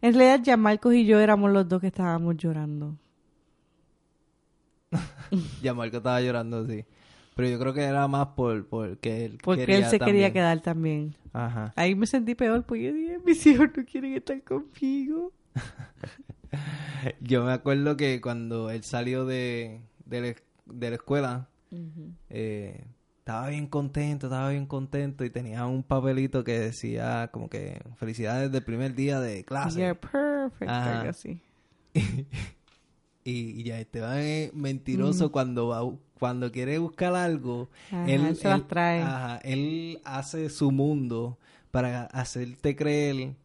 En 0.04 0.14
realidad, 0.14 0.42
ya 0.44 0.58
Marcos 0.58 0.94
y 0.94 1.06
yo 1.06 1.20
éramos 1.20 1.52
los 1.52 1.68
dos 1.68 1.80
que 1.82 1.88
estábamos 1.88 2.36
llorando. 2.38 2.98
ya 5.62 5.74
Marco 5.74 5.98
estaba 5.98 6.22
llorando, 6.22 6.68
sí. 6.68 6.86
Pero 7.36 7.50
yo 7.50 7.58
creo 7.60 7.74
que 7.74 7.82
era 7.82 8.08
más 8.08 8.28
por 8.36 8.68
porque 8.68 9.26
él 9.26 9.40
Porque 9.42 9.62
quería 9.62 9.78
él 9.78 9.86
se 9.86 9.98
quería 9.98 10.28
también. 10.28 10.34
quedar 10.34 10.60
también. 10.62 11.16
Ajá. 11.34 11.74
Ahí 11.76 11.96
me 11.96 12.06
sentí 12.06 12.36
peor 12.36 12.64
porque 12.64 12.84
yo 12.84 12.94
dije, 12.94 13.18
mis 13.26 13.44
hijos 13.48 13.70
no 13.76 13.84
quieren 13.86 14.14
estar 14.14 14.42
conmigo. 14.44 15.32
Yo 17.22 17.44
me 17.44 17.52
acuerdo 17.52 17.98
que 17.98 18.22
cuando 18.22 18.70
él 18.70 18.84
salió 18.84 19.26
de, 19.26 19.82
de, 20.06 20.22
la, 20.22 20.36
de 20.74 20.90
la 20.92 20.96
escuela, 20.96 21.50
eh, 22.30 22.86
estaba 23.24 23.48
bien 23.48 23.68
contento, 23.68 24.28
estaba 24.28 24.50
bien 24.50 24.66
contento 24.66 25.24
y 25.24 25.30
tenía 25.30 25.66
un 25.66 25.82
papelito 25.82 26.44
que 26.44 26.60
decía 26.60 27.30
como 27.32 27.50
que 27.50 27.82
felicidades 27.96 28.52
del 28.52 28.64
primer 28.64 28.94
día 28.96 29.22
de 29.22 29.46
clase. 29.46 29.80
You're 29.80 29.96
perfect. 29.96 30.70
Algo 30.70 31.10
así. 31.10 31.40
Y, 33.26 33.62
y 33.62 33.64
ya 33.64 33.80
Esteban 33.80 34.18
es 34.18 34.54
mentiroso 34.54 35.32
cuando 35.32 35.70
va, 35.70 35.80
cuando 36.20 36.52
quiere 36.52 36.78
buscar 36.78 37.16
algo, 37.16 37.70
Ajá, 37.88 38.06
él 38.12 38.36
se 38.36 38.50
las 38.50 38.68
trae. 38.68 39.02
ajá, 39.02 39.38
él 39.46 40.02
hace 40.04 40.50
su 40.50 40.72
mundo 40.72 41.38
para 41.72 42.04
hacerte 42.08 42.76
creer 42.76 43.36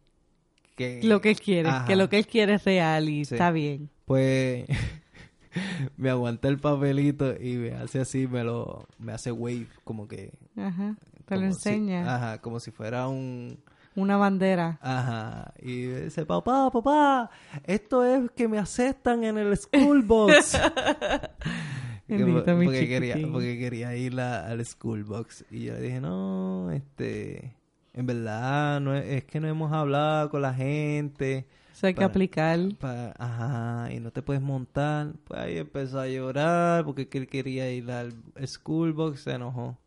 que 0.75 0.99
Lo 1.03 1.21
que 1.21 1.29
él 1.29 1.39
quiere, 1.39 1.69
Ajá. 1.69 1.85
que 1.85 1.95
lo 1.95 2.09
que 2.09 2.17
él 2.17 2.27
quiere 2.27 2.55
es 2.55 2.65
real 2.65 3.07
y 3.07 3.23
Sí. 3.23 3.35
está 3.35 3.51
bien. 3.51 3.89
pues 4.03 4.65
me 5.97 6.09
aguanta 6.09 6.47
el 6.47 6.57
papelito 6.59 7.33
y 7.39 7.55
me 7.55 7.71
hace 7.73 7.99
así, 7.99 8.27
me 8.27 8.43
lo 8.43 8.87
me 8.99 9.11
hace 9.13 9.31
wave 9.31 9.67
como 9.83 10.07
que 10.07 10.31
Ajá. 10.57 10.95
Te 11.25 11.35
lo 11.35 11.41
si- 11.41 11.47
enseña. 11.47 12.15
ajá, 12.15 12.41
como 12.41 12.59
si 12.59 12.71
fuera 12.71 13.07
un 13.07 13.59
Una 13.95 14.17
bandera. 14.17 14.77
Ajá, 14.81 15.53
y 15.61 15.85
dice, 15.87 16.25
papá, 16.25 16.69
papá, 16.71 17.29
esto 17.65 18.05
es 18.05 18.29
que 18.31 18.47
me 18.47 18.57
aceptan 18.59 19.23
en 19.23 19.37
el 19.37 19.55
school 19.57 20.01
box. 20.03 20.57
Bendito, 22.07 22.43
po- 22.43 22.53
mi 22.55 22.65
porque, 22.65 22.87
quería, 22.87 23.15
porque 23.31 23.59
quería 23.59 23.95
ir 23.95 24.19
a- 24.19 24.47
al 24.47 24.65
school 24.65 25.03
box. 25.03 25.45
Y 25.51 25.65
yo 25.65 25.73
le 25.73 25.81
dije, 25.81 26.01
no, 26.01 26.71
este, 26.71 27.53
en 27.93 28.05
verdad, 28.07 28.79
no 28.81 28.95
es, 28.95 29.05
es 29.05 29.23
que 29.25 29.39
no 29.39 29.47
hemos 29.47 29.71
hablado 29.71 30.29
con 30.31 30.41
la 30.41 30.53
gente. 30.53 31.45
Eso 31.79 31.87
hay 31.87 31.93
que 31.93 32.03
aplicar. 32.03 32.59
Ajá, 33.17 33.89
y 33.93 34.01
no 34.01 34.11
te 34.11 34.21
puedes 34.21 34.41
montar. 34.41 35.13
Pues 35.23 35.39
ahí 35.39 35.57
empezó 35.59 36.01
a 36.01 36.07
llorar 36.09 36.83
porque 36.83 37.07
que 37.07 37.19
él 37.19 37.27
quería 37.27 37.71
ir 37.71 37.89
al 37.89 38.13
schoolbox, 38.45 39.21
se 39.21 39.31
enojó. 39.31 39.77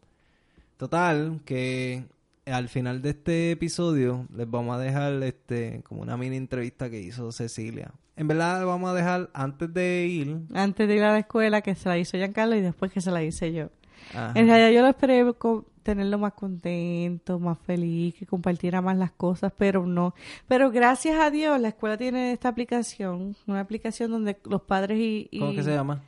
Total, 0.78 1.40
que 1.44 2.04
al 2.46 2.70
final 2.70 3.02
de 3.02 3.10
este 3.10 3.50
episodio 3.50 4.26
les 4.34 4.50
vamos 4.50 4.74
a 4.74 4.78
dejar 4.78 5.22
este 5.22 5.82
como 5.84 6.00
una 6.00 6.16
mini 6.16 6.36
entrevista 6.36 6.88
que 6.88 6.98
hizo 6.98 7.30
Cecilia. 7.30 7.92
En 8.16 8.26
verdad 8.26 8.64
vamos 8.64 8.90
a 8.90 8.94
dejar 8.94 9.28
antes 9.34 9.72
de 9.74 10.06
ir. 10.06 10.38
Antes 10.54 10.88
de 10.88 10.96
ir 10.96 11.02
a 11.02 11.12
la 11.12 11.18
escuela, 11.18 11.60
que 11.60 11.74
se 11.74 11.90
la 11.90 11.98
hizo 11.98 12.16
Giancarlo 12.16 12.56
y 12.56 12.62
después 12.62 12.90
que 12.90 13.02
se 13.02 13.10
la 13.10 13.22
hice 13.22 13.52
yo. 13.52 13.68
Ajá. 14.14 14.32
En 14.34 14.46
realidad 14.46 14.70
yo 14.70 14.80
lo 14.80 14.88
esperé 14.88 15.30
co- 15.36 15.66
tenerlo 15.82 16.18
más 16.18 16.32
contento, 16.34 17.38
más 17.38 17.58
feliz, 17.58 18.14
que 18.14 18.26
compartiera 18.26 18.80
más 18.80 18.96
las 18.96 19.12
cosas, 19.12 19.52
pero 19.56 19.86
no. 19.86 20.14
Pero 20.48 20.70
gracias 20.70 21.18
a 21.20 21.30
Dios 21.30 21.60
la 21.60 21.68
escuela 21.68 21.96
tiene 21.96 22.32
esta 22.32 22.48
aplicación, 22.48 23.36
una 23.46 23.60
aplicación 23.60 24.10
donde 24.10 24.38
los 24.44 24.62
padres 24.62 24.98
y... 24.98 25.28
y 25.30 25.38
¿Cómo 25.40 25.52
que 25.52 25.62
se 25.62 25.74
llama? 25.74 26.02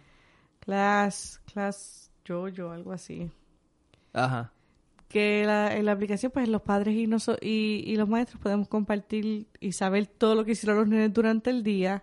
Class, 0.60 1.40
Class 1.52 2.10
Jojo, 2.26 2.70
algo 2.70 2.92
así. 2.92 3.30
Ajá. 4.12 4.52
Que 5.08 5.44
la, 5.46 5.76
en 5.76 5.84
la 5.84 5.92
aplicación 5.92 6.32
pues 6.32 6.48
los 6.48 6.62
padres 6.62 6.94
y, 6.96 7.06
noso- 7.06 7.38
y, 7.40 7.84
y 7.86 7.96
los 7.96 8.08
maestros 8.08 8.40
podemos 8.42 8.66
compartir 8.68 9.46
y 9.60 9.72
saber 9.72 10.06
todo 10.06 10.34
lo 10.34 10.44
que 10.44 10.52
hicieron 10.52 10.78
los 10.78 10.88
nenes 10.88 11.12
durante 11.12 11.50
el 11.50 11.62
día 11.62 12.02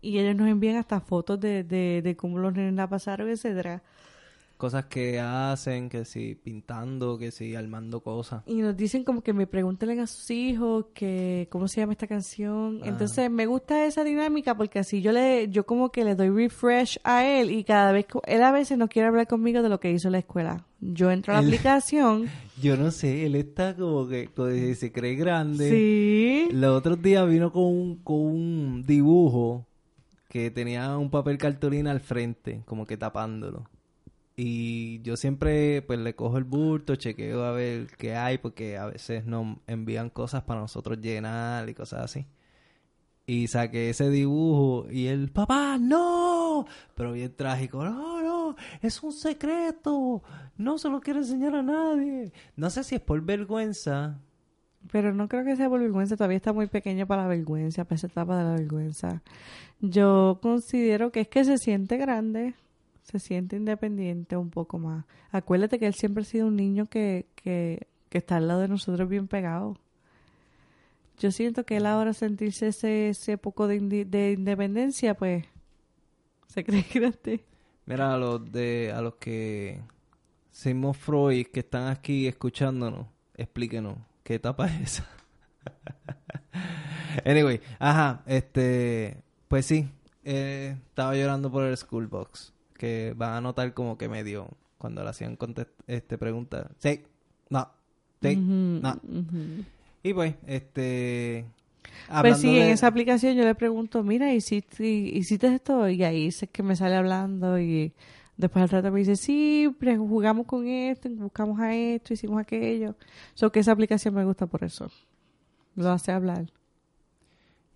y 0.00 0.18
ellos 0.18 0.34
nos 0.34 0.48
envían 0.48 0.76
hasta 0.76 1.00
fotos 1.00 1.38
de, 1.38 1.62
de, 1.62 2.00
de 2.02 2.16
cómo 2.16 2.38
los 2.38 2.54
nenes 2.54 2.74
la 2.74 2.88
pasaron, 2.88 3.28
etcétera. 3.28 3.82
Cosas 4.60 4.84
que 4.84 5.18
hacen, 5.18 5.88
que 5.88 6.04
si 6.04 6.34
pintando, 6.34 7.16
que 7.16 7.30
si 7.30 7.54
armando 7.54 8.02
cosas. 8.02 8.42
Y 8.46 8.56
nos 8.56 8.76
dicen 8.76 9.04
como 9.04 9.22
que 9.22 9.32
me 9.32 9.46
pregunten 9.46 9.98
a 10.00 10.06
sus 10.06 10.30
hijos 10.30 10.84
que 10.92 11.48
cómo 11.50 11.66
se 11.66 11.80
llama 11.80 11.92
esta 11.94 12.06
canción. 12.06 12.80
Ah. 12.82 12.88
Entonces 12.88 13.30
me 13.30 13.46
gusta 13.46 13.86
esa 13.86 14.04
dinámica 14.04 14.54
porque 14.58 14.78
así 14.78 15.00
yo 15.00 15.12
le 15.12 15.48
yo 15.48 15.64
como 15.64 15.90
que 15.90 16.04
le 16.04 16.14
doy 16.14 16.28
refresh 16.28 16.98
a 17.04 17.24
él 17.26 17.50
y 17.50 17.64
cada 17.64 17.90
vez 17.92 18.04
él 18.26 18.42
a 18.42 18.52
veces 18.52 18.76
no 18.76 18.88
quiere 18.88 19.08
hablar 19.08 19.26
conmigo 19.26 19.62
de 19.62 19.70
lo 19.70 19.80
que 19.80 19.90
hizo 19.90 20.08
en 20.08 20.12
la 20.12 20.18
escuela. 20.18 20.66
Yo 20.82 21.10
entro 21.10 21.32
a 21.32 21.36
la 21.36 21.42
Él- 21.42 21.48
aplicación. 21.54 22.26
Yo 22.60 22.76
no 22.76 22.90
sé, 22.90 23.24
él 23.24 23.36
está 23.36 23.74
como 23.74 24.06
que 24.08 24.26
como 24.28 24.48
que 24.50 24.74
se 24.74 24.92
cree 24.92 25.14
grande. 25.14 25.70
sí. 25.70 26.48
Los 26.54 26.76
otros 26.76 27.00
días 27.00 27.26
vino 27.26 27.50
con 27.50 27.62
un, 27.64 27.96
con 28.04 28.18
un 28.20 28.84
dibujo 28.86 29.66
que 30.28 30.50
tenía 30.50 30.98
un 30.98 31.10
papel 31.10 31.38
cartulina 31.38 31.90
al 31.90 32.00
frente, 32.00 32.62
como 32.66 32.84
que 32.84 32.98
tapándolo. 32.98 33.64
Y 34.36 35.02
yo 35.02 35.16
siempre 35.16 35.82
pues 35.82 35.98
le 35.98 36.14
cojo 36.14 36.38
el 36.38 36.44
bulto, 36.44 36.96
chequeo 36.96 37.44
a 37.44 37.52
ver 37.52 37.88
qué 37.98 38.14
hay, 38.16 38.38
porque 38.38 38.78
a 38.78 38.86
veces 38.86 39.26
nos 39.26 39.58
envían 39.66 40.10
cosas 40.10 40.42
para 40.44 40.60
nosotros 40.60 40.98
llenar 41.00 41.68
y 41.68 41.74
cosas 41.74 42.04
así. 42.04 42.26
Y 43.26 43.46
saqué 43.48 43.90
ese 43.90 44.10
dibujo 44.10 44.90
y 44.90 45.06
el 45.06 45.30
papá, 45.30 45.78
no, 45.78 46.66
pero 46.94 47.12
bien 47.12 47.34
trágico, 47.36 47.84
no, 47.84 48.20
no, 48.22 48.56
es 48.82 49.02
un 49.02 49.12
secreto, 49.12 50.22
no 50.56 50.78
se 50.78 50.88
lo 50.88 51.00
quiero 51.00 51.20
enseñar 51.20 51.54
a 51.54 51.62
nadie. 51.62 52.32
No 52.56 52.70
sé 52.70 52.82
si 52.82 52.96
es 52.96 53.00
por 53.00 53.20
vergüenza, 53.22 54.18
Pero 54.90 55.14
no 55.14 55.28
creo 55.28 55.44
que 55.44 55.56
sea 55.56 55.68
por 55.68 55.80
vergüenza, 55.80 56.16
todavía 56.16 56.38
está 56.38 56.52
muy 56.52 56.66
pequeño 56.66 57.06
para 57.06 57.22
la 57.22 57.28
vergüenza, 57.28 57.84
para 57.84 57.96
esa 57.96 58.06
etapa 58.08 58.38
de 58.38 58.44
la 58.44 58.52
vergüenza. 58.52 59.22
Yo 59.80 60.40
considero 60.42 61.12
que 61.12 61.20
es 61.20 61.28
que 61.28 61.44
se 61.44 61.58
siente 61.58 61.98
grande, 61.98 62.54
se 63.10 63.18
siente 63.18 63.56
independiente 63.56 64.36
un 64.36 64.50
poco 64.50 64.78
más. 64.78 65.04
Acuérdate 65.30 65.78
que 65.78 65.86
él 65.86 65.94
siempre 65.94 66.22
ha 66.22 66.24
sido 66.24 66.46
un 66.46 66.56
niño 66.56 66.86
que, 66.86 67.26
que, 67.34 67.88
que 68.08 68.18
está 68.18 68.36
al 68.36 68.48
lado 68.48 68.60
de 68.60 68.68
nosotros 68.68 69.08
bien 69.08 69.28
pegado. 69.28 69.76
Yo 71.18 71.30
siento 71.30 71.64
que 71.64 71.76
él 71.76 71.86
ahora 71.86 72.14
sentirse 72.14 72.68
ese, 72.68 73.10
ese 73.10 73.36
poco 73.36 73.66
de, 73.66 74.06
de 74.06 74.32
independencia, 74.32 75.14
pues, 75.14 75.44
se 76.46 76.64
cree 76.64 76.86
grande. 76.92 77.44
Mira, 77.86 78.14
a 78.14 78.18
los 78.18 78.50
de 78.52 78.92
a 78.94 79.00
los 79.00 79.14
que 79.16 79.80
Sigmund 80.50 80.94
Freud 80.94 81.46
que 81.46 81.60
están 81.60 81.88
aquí 81.88 82.26
escuchándonos, 82.26 83.06
explíquenos 83.34 83.98
qué 84.22 84.34
etapa 84.34 84.66
es 84.66 84.80
esa. 84.80 85.08
anyway, 87.24 87.60
ajá, 87.78 88.22
este, 88.26 89.22
pues 89.48 89.66
sí, 89.66 89.88
eh, 90.24 90.76
estaba 90.88 91.16
llorando 91.16 91.50
por 91.50 91.64
el 91.64 91.76
school 91.76 92.06
box, 92.06 92.52
que 92.80 93.12
van 93.14 93.34
a 93.34 93.40
notar 93.42 93.74
como 93.74 93.98
que 93.98 94.08
medio 94.08 94.48
cuando 94.78 95.04
le 95.04 95.10
hacían 95.10 95.36
contest 95.36 95.68
este 95.86 96.16
pregunta, 96.16 96.70
sí, 96.78 97.02
no, 97.50 97.68
sí, 98.22 98.36
no. 98.36 98.98
Y 100.02 100.14
pues, 100.14 100.34
este, 100.46 101.44
Pues 102.22 102.38
sí, 102.38 102.58
en 102.58 102.70
esa 102.70 102.86
aplicación 102.86 103.36
yo 103.36 103.44
le 103.44 103.54
pregunto, 103.54 104.02
mira, 104.02 104.32
¿hiciste, 104.32 104.86
hiciste 104.86 105.54
esto? 105.54 105.90
Y 105.90 106.02
ahí 106.04 106.24
dice 106.24 106.46
que 106.46 106.62
me 106.62 106.74
sale 106.74 106.96
hablando 106.96 107.60
y 107.60 107.92
después 108.38 108.62
al 108.62 108.70
rato 108.70 108.90
me 108.90 109.00
dice, 109.00 109.16
sí, 109.16 109.70
jugamos 109.98 110.46
con 110.46 110.66
esto, 110.66 111.10
buscamos 111.10 111.60
a 111.60 111.74
esto, 111.74 112.14
hicimos 112.14 112.40
aquello. 112.40 112.94
So 113.34 113.52
que 113.52 113.60
esa 113.60 113.72
aplicación 113.72 114.14
me 114.14 114.24
gusta 114.24 114.46
por 114.46 114.64
eso. 114.64 114.90
Lo 115.76 115.90
hace 115.90 116.12
hablar. 116.12 116.46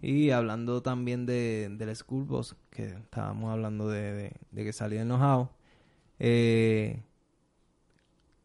Y 0.05 0.31
hablando 0.31 0.83
también 0.83 1.25
de, 1.27 1.71
del 1.79 1.95
school 1.97 2.25
bus, 2.25 2.55
que 2.71 2.87
estábamos 2.89 3.51
hablando 3.53 3.89
de, 3.89 4.13
de, 4.13 4.33
de 4.51 4.65
que 4.65 4.73
salía 4.73 5.03
enojado, 5.03 5.51
eh, 6.19 7.03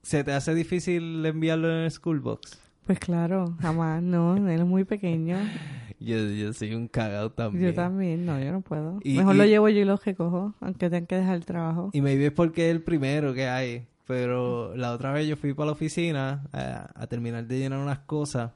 ¿se 0.01 0.23
te 0.23 0.31
hace 0.31 0.53
difícil 0.55 1.25
enviarlo 1.25 1.69
en 1.69 1.83
el 1.85 1.91
school 1.91 2.19
box? 2.19 2.59
Pues 2.85 2.97
claro, 2.99 3.55
jamás, 3.59 4.01
no, 4.01 4.37
él 4.37 4.59
es 4.61 4.65
muy 4.65 4.83
pequeño. 4.83 5.37
Yo, 6.01 6.15
yo 6.17 6.53
soy 6.53 6.73
un 6.75 6.87
cagado 6.87 7.33
también. 7.33 7.65
Yo 7.65 7.73
también, 7.73 8.25
no, 8.25 8.39
yo 8.39 8.53
no 8.53 8.61
puedo. 8.61 8.99
Y- 9.03 9.17
Mejor 9.17 9.35
y- 9.35 9.37
lo 9.39 9.43
llevo 9.45 9.67
yo 9.67 9.81
y 9.81 9.83
lo 9.83 9.97
recojo, 9.97 10.55
aunque 10.61 10.89
tengan 10.89 11.07
que 11.07 11.15
dejar 11.17 11.35
el 11.35 11.43
trabajo. 11.45 11.89
Y 11.91 11.99
maybe 11.99 12.27
es 12.27 12.31
porque 12.31 12.69
es 12.69 12.71
el 12.75 12.81
primero 12.81 13.33
que 13.33 13.49
hay. 13.49 13.85
Pero 14.07 14.73
la 14.77 14.93
otra 14.93 15.11
vez 15.11 15.27
yo 15.27 15.35
fui 15.35 15.53
para 15.53 15.65
la 15.65 15.71
oficina 15.73 16.47
a, 16.53 16.89
a 16.95 17.07
terminar 17.07 17.45
de 17.47 17.59
llenar 17.59 17.79
unas 17.79 17.99
cosas. 17.99 18.53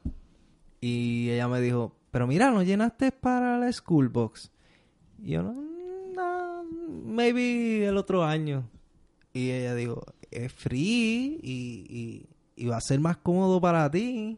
Y 0.79 1.31
ella 1.31 1.49
me 1.49 1.59
dijo, 1.59 1.97
pero 2.13 2.27
mira, 2.27 2.51
¿no 2.51 2.61
llenaste 2.61 3.11
para 3.11 3.57
la 3.57 3.73
school 3.73 4.07
box? 4.07 4.51
Y 5.17 5.31
yo, 5.31 5.41
no, 5.41 5.51
no, 6.15 6.63
maybe 7.05 7.87
el 7.87 7.97
otro 7.97 8.23
año. 8.23 8.69
Y 9.33 9.49
ella 9.49 9.73
dijo, 9.73 10.05
es 10.29 10.53
free 10.53 11.39
y, 11.41 11.87
y, 11.89 12.29
y 12.55 12.67
va 12.67 12.77
a 12.77 12.81
ser 12.81 12.99
más 12.99 13.17
cómodo 13.17 13.59
para 13.59 13.89
ti. 13.89 14.37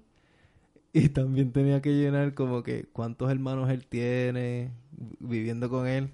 Y 0.93 1.09
también 1.09 1.51
tenía 1.51 1.81
que 1.81 1.91
llenar 1.91 2.33
como 2.33 2.63
que 2.63 2.85
cuántos 2.85 3.29
hermanos 3.29 3.69
él 3.69 3.85
tiene 3.85 4.71
viviendo 5.19 5.69
con 5.69 5.85
él 5.85 6.11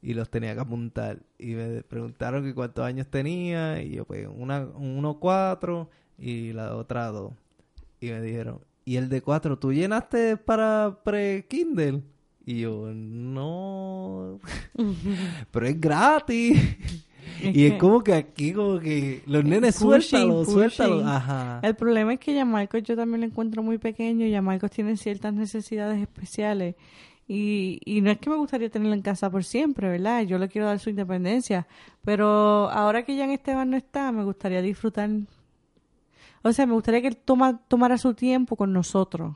y 0.00 0.14
los 0.14 0.30
tenía 0.30 0.54
que 0.54 0.60
apuntar. 0.60 1.18
Y 1.38 1.48
me 1.48 1.82
preguntaron 1.82 2.44
que 2.44 2.54
cuántos 2.54 2.82
años 2.82 3.08
tenía 3.08 3.82
y 3.82 3.90
yo 3.90 4.06
pues 4.06 4.26
una, 4.34 4.60
uno 4.60 5.20
cuatro 5.20 5.90
y 6.16 6.54
la 6.54 6.74
otra 6.74 7.08
dos. 7.08 7.34
Y 8.00 8.06
me 8.06 8.22
dijeron, 8.22 8.62
¿y 8.84 8.96
el 8.96 9.08
de 9.08 9.22
cuatro 9.22 9.58
tú 9.58 9.72
llenaste 9.72 10.36
para 10.36 11.00
pre-Kindle? 11.04 12.02
Y 12.46 12.60
yo, 12.60 12.90
no, 12.94 14.38
pero 15.50 15.66
es 15.66 15.80
gratis. 15.80 16.60
Es 17.40 17.56
y 17.56 17.66
es 17.66 17.74
como 17.74 18.02
que 18.04 18.12
aquí 18.12 18.52
como 18.52 18.78
que 18.78 19.22
los 19.26 19.44
nenes 19.44 19.78
Pushing, 19.78 20.00
suéltalo, 20.00 20.44
suéltalo. 20.44 21.06
Ajá. 21.06 21.60
El 21.62 21.74
problema 21.74 22.12
es 22.12 22.20
que 22.20 22.34
ya 22.34 22.44
Marcos 22.44 22.82
yo 22.82 22.96
también 22.96 23.22
lo 23.22 23.26
encuentro 23.26 23.62
muy 23.62 23.78
pequeño 23.78 24.26
ya 24.26 24.42
Marcos 24.42 24.70
tiene 24.70 24.96
ciertas 24.96 25.32
necesidades 25.32 26.00
especiales. 26.00 26.74
Y, 27.26 27.80
y 27.86 28.02
no 28.02 28.10
es 28.10 28.18
que 28.18 28.28
me 28.28 28.36
gustaría 28.36 28.68
tenerlo 28.68 28.94
en 28.94 29.00
casa 29.00 29.30
por 29.30 29.44
siempre, 29.44 29.88
¿verdad? 29.88 30.22
Yo 30.22 30.38
le 30.38 30.48
quiero 30.48 30.66
dar 30.66 30.78
su 30.78 30.90
independencia. 30.90 31.66
Pero 32.04 32.68
ahora 32.70 33.04
que 33.04 33.16
Jan 33.16 33.30
Esteban 33.30 33.70
no 33.70 33.78
está, 33.78 34.12
me 34.12 34.24
gustaría 34.24 34.60
disfrutar. 34.60 35.08
O 36.44 36.52
sea, 36.52 36.66
me 36.66 36.74
gustaría 36.74 37.00
que 37.00 37.08
él 37.08 37.16
toma, 37.16 37.58
tomara 37.68 37.98
su 37.98 38.14
tiempo 38.14 38.54
con 38.54 38.72
nosotros, 38.72 39.34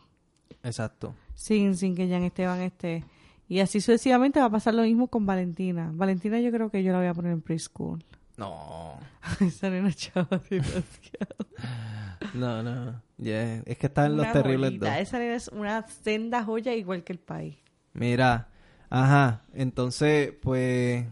Exacto. 0.62 1.14
sin, 1.34 1.74
sin 1.74 1.96
que 1.96 2.08
Jan 2.08 2.22
Esteban 2.22 2.60
esté. 2.60 3.04
Y 3.48 3.60
así 3.60 3.80
sucesivamente 3.80 4.40
va 4.40 4.46
a 4.46 4.50
pasar 4.50 4.74
lo 4.74 4.82
mismo 4.82 5.08
con 5.08 5.24
Valentina. 5.24 5.90
Valentina 5.94 6.38
yo 6.38 6.52
creo 6.52 6.70
que 6.70 6.82
yo 6.82 6.92
la 6.92 6.98
voy 6.98 7.06
a 7.06 7.14
poner 7.14 7.32
en 7.32 7.40
preschool. 7.40 8.04
No. 8.36 8.98
Esa 9.40 9.70
nena 9.70 9.90
chava 9.92 10.28
demasiado. 10.50 11.34
No, 12.34 12.62
no. 12.62 13.02
Ya, 13.16 13.54
Es 13.64 13.78
que 13.78 13.86
están 13.86 14.16
los 14.16 14.24
Una 14.26 14.32
terribles 14.32 14.70
joyita. 14.70 14.90
dos. 14.90 14.98
Esa 15.00 15.24
es 15.34 15.48
una 15.48 15.86
senda 15.88 16.44
joya 16.44 16.74
igual 16.74 17.02
que 17.04 17.14
el 17.14 17.18
país. 17.18 17.56
Mira, 17.94 18.48
ajá, 18.90 19.42
entonces, 19.54 20.34
pues, 20.42 21.06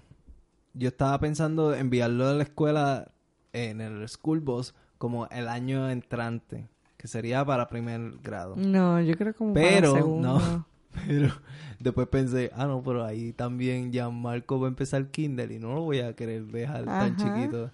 yo 0.75 0.89
estaba 0.89 1.19
pensando 1.19 1.75
enviarlo 1.75 2.29
a 2.29 2.35
la 2.35 2.43
escuela 2.43 3.11
en 3.55 3.81
el 3.81 4.07
school 4.09 4.41
bus 4.41 4.75
como 4.99 5.27
el 5.29 5.49
año 5.49 5.89
entrante, 5.91 6.69
que 6.97 7.09
sería 7.09 7.45
para 7.45 7.69
primer 7.69 8.19
grado. 8.23 8.57
No, 8.57 9.01
yo 9.01 9.17
creo 9.17 9.35
como 9.35 9.53
Pero, 9.55 9.93
para 9.93 10.03
segundo. 10.03 10.39
no. 10.41 10.67
Pero 11.07 11.31
después 11.79 12.09
pensé, 12.09 12.51
ah, 12.55 12.65
no, 12.67 12.83
pero 12.83 13.05
ahí 13.05 13.35
también 13.35 13.93
ya 13.93 14.09
Marco 14.09 14.59
va 14.59 14.67
a 14.67 14.71
empezar 14.71 15.11
Kindle 15.11 15.53
y 15.55 15.59
no 15.59 15.75
lo 15.75 15.83
voy 15.83 16.01
a 16.01 16.17
querer 16.17 16.45
dejar 16.47 16.87
tan 16.87 17.17
chiquito. 17.17 17.71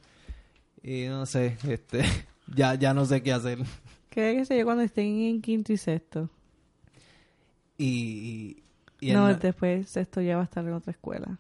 Y 0.83 1.05
no 1.07 1.25
sé, 1.27 1.57
este, 1.69 2.03
ya, 2.53 2.75
ya 2.75 2.93
no 2.95 3.05
sé 3.05 3.23
qué 3.23 3.33
hacer. 3.33 3.59
¿Qué 4.11 4.45
sé 4.45 4.59
yo 4.59 4.65
cuando 4.65 4.83
estén 4.83 5.07
en 5.21 5.41
quinto 5.41 5.73
y 5.73 5.77
sexto? 5.77 6.29
Y, 7.79 8.57
y 9.01 9.07
Y 9.07 9.11
en 9.11 9.17
no, 9.17 9.29
la- 9.29 9.35
después 9.35 9.97
esto 9.97 10.21
ya 10.21 10.35
va 10.37 10.43
a 10.43 10.45
estar 10.47 10.65
en 10.65 10.73
otra 10.73 10.91
escuela. 10.91 11.39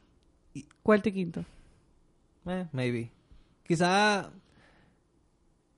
Y- 0.54 0.66
Cuarto 0.84 1.08
y 1.08 1.12
quinto. 1.12 1.44
Eh, 2.46 2.66
maybe. 2.72 3.10
Quizá 3.66 4.30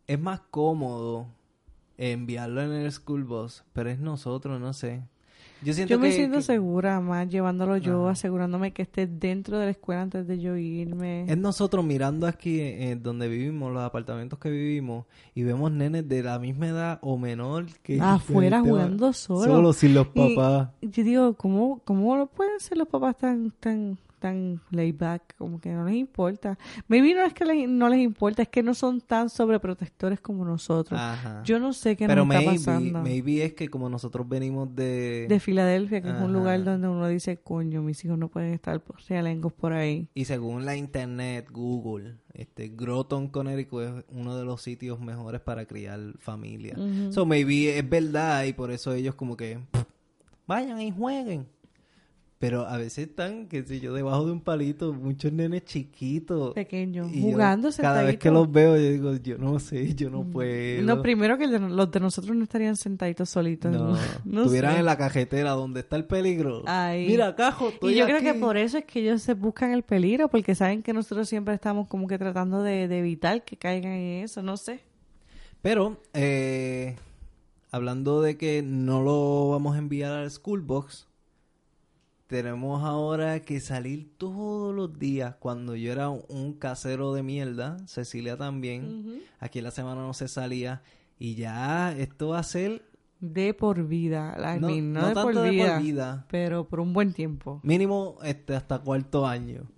es 0.06 0.20
más 0.20 0.40
cómodo 0.50 1.26
enviarlo 1.96 2.62
en 2.62 2.72
el 2.72 2.90
school 2.92 3.24
bus, 3.24 3.64
pero 3.72 3.90
es 3.90 3.98
nosotros, 3.98 4.60
no 4.60 4.72
sé. 4.72 5.02
Yo 5.62 5.72
siento 5.72 5.94
Yo 5.94 5.98
me 6.00 6.08
que- 6.10 6.14
siento 6.16 6.36
que- 6.38 6.42
segura 6.42 7.00
más 7.00 7.26
llevándolo 7.28 7.78
yo, 7.78 8.02
Ajá. 8.02 8.10
asegurándome 8.12 8.72
que 8.72 8.82
esté 8.82 9.06
dentro 9.06 9.58
de 9.58 9.64
la 9.66 9.70
escuela 9.70 10.02
antes 10.02 10.26
de 10.26 10.38
yo 10.38 10.56
irme. 10.56 11.24
Es 11.26 11.38
nosotros 11.38 11.82
mirando 11.82 12.26
aquí 12.26 12.60
eh, 12.60 12.98
donde 13.00 13.28
vivimos, 13.28 13.72
los 13.72 13.82
apartamentos 13.82 14.38
que 14.38 14.50
vivimos, 14.50 15.06
y 15.34 15.42
vemos 15.42 15.72
nenes 15.72 16.06
de 16.06 16.22
la 16.22 16.38
misma 16.38 16.66
edad 16.68 16.98
o 17.00 17.16
menor 17.16 17.66
que 17.82 17.98
Afuera 18.02 18.60
que 18.62 18.68
jugando 18.68 19.12
solo. 19.14 19.44
Solo 19.44 19.72
sin 19.72 19.94
los 19.94 20.08
Y- 20.12 20.34
papás. 20.36 20.68
Yo 20.82 21.02
digo, 21.04 21.34
¿cómo, 21.34 21.80
cómo 21.84 22.14
lo 22.16 22.26
pueden 22.26 22.60
ser 22.60 22.76
los 22.76 22.88
papás 22.88 23.16
tan, 23.16 23.50
tan, 23.52 23.96
tan 24.24 24.58
laid 24.70 24.94
back? 24.98 25.34
Como 25.36 25.60
que 25.60 25.70
no 25.70 25.84
les 25.84 25.96
importa. 25.96 26.58
Maybe 26.88 27.12
no 27.14 27.22
es 27.26 27.34
que 27.34 27.44
les- 27.44 27.68
no 27.68 27.90
les 27.90 28.00
importa, 28.00 28.40
es 28.40 28.48
que 28.48 28.62
no 28.62 28.72
son 28.72 29.02
tan 29.02 29.28
sobreprotectores 29.28 30.18
como 30.20 30.46
nosotros. 30.46 30.98
Ajá. 30.98 31.42
Yo 31.44 31.58
no 31.58 31.74
sé 31.74 31.94
qué 31.94 32.06
Pero 32.06 32.24
nos 32.24 32.34
está 32.34 32.50
maybe, 32.50 32.58
pasando. 32.64 33.02
maybe 33.02 33.44
es 33.44 33.52
que 33.52 33.68
como 33.68 33.90
nosotros 33.90 34.26
venimos 34.26 34.74
de... 34.74 35.26
De 35.28 35.40
Filadelfia, 35.40 36.00
que 36.00 36.08
es 36.08 36.14
un 36.20 36.32
lugar 36.32 36.64
donde 36.64 36.88
uno 36.88 37.06
dice, 37.08 37.36
coño, 37.36 37.82
mis 37.82 38.02
hijos 38.04 38.16
no 38.16 38.28
pueden 38.28 38.54
estar 38.54 38.80
por 38.80 38.96
realengos 39.08 39.52
por 39.52 39.74
ahí. 39.74 40.08
Y 40.14 40.24
según 40.24 40.64
la 40.64 40.74
internet, 40.76 41.48
Google, 41.52 42.16
este 42.32 42.68
Groton, 42.68 43.28
Connecticut 43.28 43.82
es 43.82 44.04
uno 44.08 44.36
de 44.36 44.44
los 44.46 44.62
sitios 44.62 44.98
mejores 45.00 45.40
para 45.42 45.66
criar 45.66 46.00
familia. 46.18 46.74
Ujú. 46.78 47.12
So 47.12 47.26
maybe 47.26 47.78
es 47.78 47.86
verdad 47.88 48.44
y 48.44 48.52
por 48.54 48.70
eso 48.70 48.94
ellos 48.94 49.14
como 49.14 49.36
que 49.36 49.58
"Pff, 49.70 49.84
vayan 50.46 50.80
y 50.80 50.90
jueguen. 50.90 51.46
Pero 52.38 52.66
a 52.66 52.76
veces 52.76 53.08
están, 53.08 53.46
qué 53.46 53.62
sé 53.62 53.80
yo, 53.80 53.94
debajo 53.94 54.26
de 54.26 54.32
un 54.32 54.40
palito, 54.40 54.92
muchos 54.92 55.32
nenes 55.32 55.64
chiquitos. 55.64 56.52
Pequeños, 56.52 57.10
jugando 57.12 57.70
Cada 57.74 58.02
vez 58.02 58.18
que 58.18 58.30
los 58.30 58.50
veo, 58.50 58.76
yo 58.76 58.90
digo, 58.90 59.14
yo 59.16 59.38
no 59.38 59.58
sé, 59.60 59.94
yo 59.94 60.10
no 60.10 60.24
puedo. 60.24 60.82
No, 60.82 61.00
primero 61.00 61.38
que 61.38 61.46
los 61.46 61.90
de 61.90 62.00
nosotros 62.00 62.36
no 62.36 62.42
estarían 62.42 62.76
sentaditos 62.76 63.30
solitos. 63.30 63.72
No, 63.72 63.96
No 64.24 64.42
estuvieran 64.42 64.74
sé. 64.74 64.80
en 64.80 64.84
la 64.84 64.98
cajetera 64.98 65.52
donde 65.52 65.80
está 65.80 65.96
el 65.96 66.04
peligro. 66.04 66.64
Ahí. 66.66 67.06
Mira, 67.06 67.34
cajo, 67.34 67.68
estoy 67.68 67.94
Y 67.94 67.96
yo 67.96 68.04
creo 68.04 68.20
que 68.20 68.34
por 68.34 68.56
eso 68.56 68.78
es 68.78 68.84
que 68.84 69.00
ellos 69.00 69.22
se 69.22 69.34
buscan 69.34 69.72
el 69.72 69.82
peligro, 69.82 70.28
porque 70.28 70.54
saben 70.54 70.82
que 70.82 70.92
nosotros 70.92 71.28
siempre 71.28 71.54
estamos 71.54 71.88
como 71.88 72.08
que 72.08 72.18
tratando 72.18 72.62
de, 72.62 72.88
de 72.88 72.98
evitar 72.98 73.44
que 73.44 73.56
caigan 73.56 73.92
en 73.92 74.24
eso, 74.24 74.42
no 74.42 74.56
sé. 74.56 74.80
Pero, 75.62 75.98
eh, 76.12 76.96
hablando 77.70 78.20
de 78.20 78.36
que 78.36 78.62
no 78.62 79.02
lo 79.02 79.48
vamos 79.48 79.76
a 79.76 79.78
enviar 79.78 80.12
al 80.12 80.30
school 80.30 80.60
box, 80.60 81.06
tenemos 82.34 82.82
ahora 82.82 83.38
que 83.42 83.60
salir 83.60 84.18
todos 84.18 84.74
los 84.74 84.98
días. 84.98 85.36
Cuando 85.38 85.76
yo 85.76 85.92
era 85.92 86.10
un 86.10 86.54
casero 86.54 87.14
de 87.14 87.22
mierda, 87.22 87.76
Cecilia 87.86 88.36
también, 88.36 89.22
aquí 89.38 89.60
en 89.60 89.64
la 89.64 89.70
semana 89.70 90.00
no 90.00 90.14
se 90.14 90.26
salía. 90.26 90.82
Y 91.16 91.36
ya 91.36 91.96
esto 91.96 92.30
va 92.30 92.40
a 92.40 92.42
ser, 92.42 92.82
De 93.20 93.54
por 93.54 93.86
vida, 93.86 94.34
I 94.36 94.58
no, 94.58 94.66
mean, 94.66 94.92
no, 94.92 95.02
no 95.02 95.06
de, 95.06 95.14
tanto 95.14 95.32
por 95.32 95.42
de 95.42 95.50
vida, 95.50 95.74
por 95.74 95.82
vida, 95.84 96.26
pero 96.28 96.68
por 96.68 96.80
un 96.80 96.92
buen 96.92 97.12
tiempo. 97.12 97.60
mínimo 97.62 98.18
este 98.24 98.56
hasta 98.56 98.80
cuarto 98.80 99.28
año. 99.28 99.70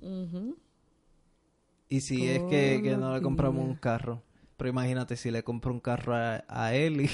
Y 1.91 2.01
si 2.01 2.27
es 2.27 2.41
que, 2.45 2.81
que 2.83 2.97
no 2.97 3.15
le 3.15 3.21
compramos 3.21 3.69
un 3.69 3.75
carro. 3.75 4.23
Pero 4.57 4.71
imagínate 4.71 5.17
si 5.17 5.31
le 5.31 5.45
compro 5.45 5.75
un 5.75 5.81
carro 5.81 6.15
a, 6.17 6.43
a 6.49 6.75
él 6.75 7.07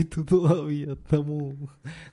y, 0.00 0.04
tú 0.04 0.24
todavía 0.24 0.92
estamos 0.92 1.54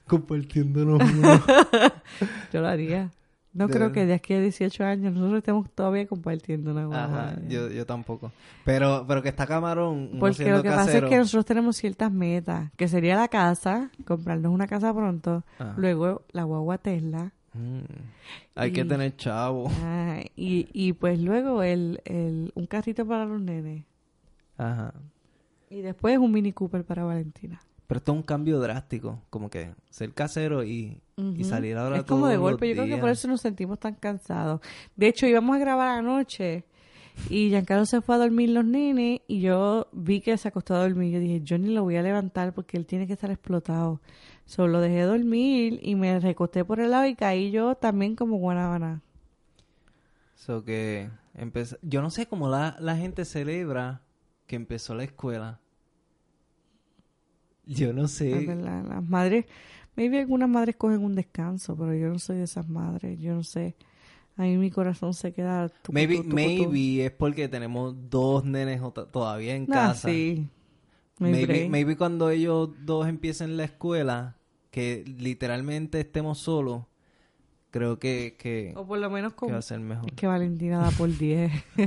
compartiéndonos 0.07 1.01
uno. 1.01 1.41
Yo 2.53 2.61
lo 2.61 2.67
haría. 2.67 3.11
No 3.53 3.67
De 3.67 3.73
creo 3.73 3.79
verdad. 3.87 3.93
que 3.93 4.05
de 4.05 4.13
aquí 4.13 4.33
a 4.33 4.41
18 4.41 4.83
años 4.83 5.13
nosotros 5.13 5.37
estemos 5.37 5.69
todavía 5.71 6.05
compartiendo 6.07 6.71
una 6.71 6.81
Ajá, 6.81 7.07
guagua. 7.07 7.35
yo, 7.47 7.69
yo 7.69 7.85
tampoco. 7.85 8.33
Pero, 8.65 9.05
pero 9.07 9.23
que 9.23 9.29
está 9.29 9.47
camarón. 9.47 10.11
Porque 10.19 10.51
lo 10.51 10.61
que 10.61 10.69
pasa 10.69 10.97
es 10.97 11.05
que 11.05 11.17
nosotros 11.17 11.45
tenemos 11.45 11.77
ciertas 11.77 12.11
metas, 12.11 12.69
que 12.75 12.89
sería 12.89 13.15
la 13.15 13.29
casa, 13.29 13.91
comprarnos 14.05 14.51
una 14.51 14.67
casa 14.67 14.93
pronto, 14.93 15.45
Ajá. 15.57 15.73
luego 15.77 16.23
la 16.31 16.43
guagua 16.43 16.77
Tesla, 16.77 17.31
Mm. 17.57 17.85
Hay 18.55 18.73
que 18.73 18.83
tener 18.83 19.15
chavo. 19.15 19.71
ah, 19.81 20.19
y, 20.35 20.67
y 20.73 20.91
pues 20.91 21.21
luego 21.21 21.63
el, 21.63 22.01
el, 22.03 22.51
un 22.53 22.65
carrito 22.67 23.05
para 23.07 23.23
los 23.23 23.39
nenes, 23.39 23.85
Ajá. 24.57 24.93
y 25.69 25.79
después 25.79 26.17
un 26.17 26.33
Mini 26.33 26.51
Cooper 26.51 26.83
para 26.83 27.05
Valentina. 27.05 27.61
Pero 27.87 27.99
esto 27.99 28.11
es 28.11 28.17
un 28.17 28.23
cambio 28.23 28.59
drástico. 28.59 29.21
Como 29.29 29.49
que 29.49 29.73
ser 29.89 30.13
casero 30.13 30.63
y, 30.63 31.01
y 31.17 31.43
salir 31.43 31.77
ahora 31.77 31.97
Es 31.97 32.03
como 32.03 32.27
de 32.27 32.35
todos 32.35 32.51
golpe, 32.51 32.67
yo 32.67 32.75
creo 32.75 32.95
que 32.95 33.01
por 33.01 33.09
eso 33.09 33.27
nos 33.27 33.41
sentimos 33.41 33.79
tan 33.79 33.95
cansados. 33.95 34.61
De 34.95 35.07
hecho, 35.07 35.27
íbamos 35.27 35.55
a 35.55 35.59
grabar 35.59 35.89
anoche 35.89 36.65
y 37.29 37.49
Giancarlo 37.49 37.85
se 37.85 38.01
fue 38.01 38.15
a 38.15 38.17
dormir 38.19 38.49
los 38.49 38.65
nenes 38.65 39.21
y 39.27 39.39
yo 39.39 39.87
vi 39.91 40.21
que 40.21 40.37
se 40.37 40.47
acostó 40.47 40.75
a 40.75 40.81
dormir. 40.81 41.13
Yo 41.13 41.19
dije, 41.19 41.41
yo 41.41 41.57
ni 41.57 41.73
lo 41.73 41.83
voy 41.83 41.95
a 41.95 42.01
levantar 42.01 42.53
porque 42.53 42.77
él 42.77 42.85
tiene 42.85 43.07
que 43.07 43.13
estar 43.13 43.31
explotado. 43.31 44.01
Solo 44.45 44.79
dejé 44.79 45.01
dormir 45.03 45.79
y 45.81 45.95
me 45.95 46.19
recosté 46.19 46.65
por 46.65 46.79
el 46.79 46.91
lado 46.91 47.05
y 47.05 47.15
caí 47.15 47.51
yo 47.51 47.75
también 47.75 48.15
como 48.15 48.37
guanábana. 48.37 49.01
So 50.35 50.63
que 50.63 51.09
empezó... 51.33 51.77
Yo 51.81 52.01
no 52.01 52.11
sé 52.11 52.27
cómo 52.27 52.49
la, 52.49 52.75
la 52.79 52.95
gente 52.95 53.25
celebra 53.25 54.01
que 54.45 54.55
empezó 54.55 54.93
la 54.93 55.03
escuela. 55.03 55.59
Yo 57.67 57.93
no 57.93 58.07
sé. 58.07 58.45
Las 58.55 59.03
madres, 59.07 59.45
maybe 59.95 60.19
algunas 60.19 60.49
madres 60.49 60.75
cogen 60.75 61.03
un 61.03 61.15
descanso, 61.15 61.75
pero 61.75 61.93
yo 61.95 62.09
no 62.09 62.19
soy 62.19 62.37
de 62.37 62.43
esas 62.43 62.67
madres. 62.69 63.19
Yo 63.19 63.33
no 63.33 63.43
sé. 63.43 63.75
A 64.37 64.41
mí 64.43 64.57
mi 64.57 64.69
corazón 64.69 65.13
se 65.13 65.31
queda... 65.33 65.69
tucu, 65.69 65.93
Maybe, 65.93 66.17
tucu, 66.17 66.23
tucu. 66.29 66.35
maybe 66.35 67.05
es 67.05 67.11
porque 67.11 67.47
tenemos 67.47 67.95
dos 68.09 68.43
nenes 68.43 68.81
todavía 69.11 69.55
en 69.55 69.63
Ah, 69.63 69.67
casa. 69.89 70.09
sí. 70.09 70.47
Maybe, 71.19 71.69
maybe 71.69 71.95
cuando 71.95 72.29
ellos 72.29 72.71
dos 72.83 73.07
empiecen 73.07 73.55
la 73.55 73.63
escuela, 73.63 74.35
que 74.71 75.05
literalmente 75.17 76.01
estemos 76.01 76.39
solos, 76.39 76.83
creo 77.71 77.97
que, 77.99 78.35
que, 78.37 78.73
O 78.75 78.85
por 78.85 78.99
lo 78.99 79.09
menos 79.09 79.31
que 79.31 79.37
con 79.37 79.53
va 79.53 79.59
a 79.59 79.61
ser 79.61 79.79
mejor. 79.79 80.07
Es 80.09 80.13
que 80.15 80.27
Valentina 80.27 80.79
da 80.79 80.91
por 80.91 81.17
10. 81.17 81.53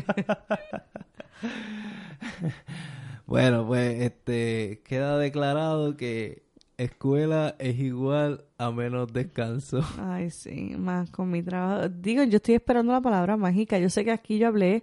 Bueno, 3.28 3.66
pues 3.66 4.00
este 4.00 4.80
queda 4.86 5.18
declarado 5.18 5.98
que 5.98 6.44
escuela 6.78 7.56
es 7.58 7.78
igual 7.78 8.46
a 8.56 8.70
menos 8.70 9.12
descanso. 9.12 9.82
Ay, 10.00 10.30
sí, 10.30 10.74
más 10.78 11.10
con 11.10 11.30
mi 11.30 11.42
trabajo. 11.42 11.90
Digo, 11.90 12.22
yo 12.22 12.36
estoy 12.36 12.54
esperando 12.54 12.90
la 12.94 13.02
palabra 13.02 13.36
mágica. 13.36 13.78
Yo 13.78 13.90
sé 13.90 14.02
que 14.02 14.12
aquí 14.12 14.38
yo 14.38 14.48
hablé 14.48 14.82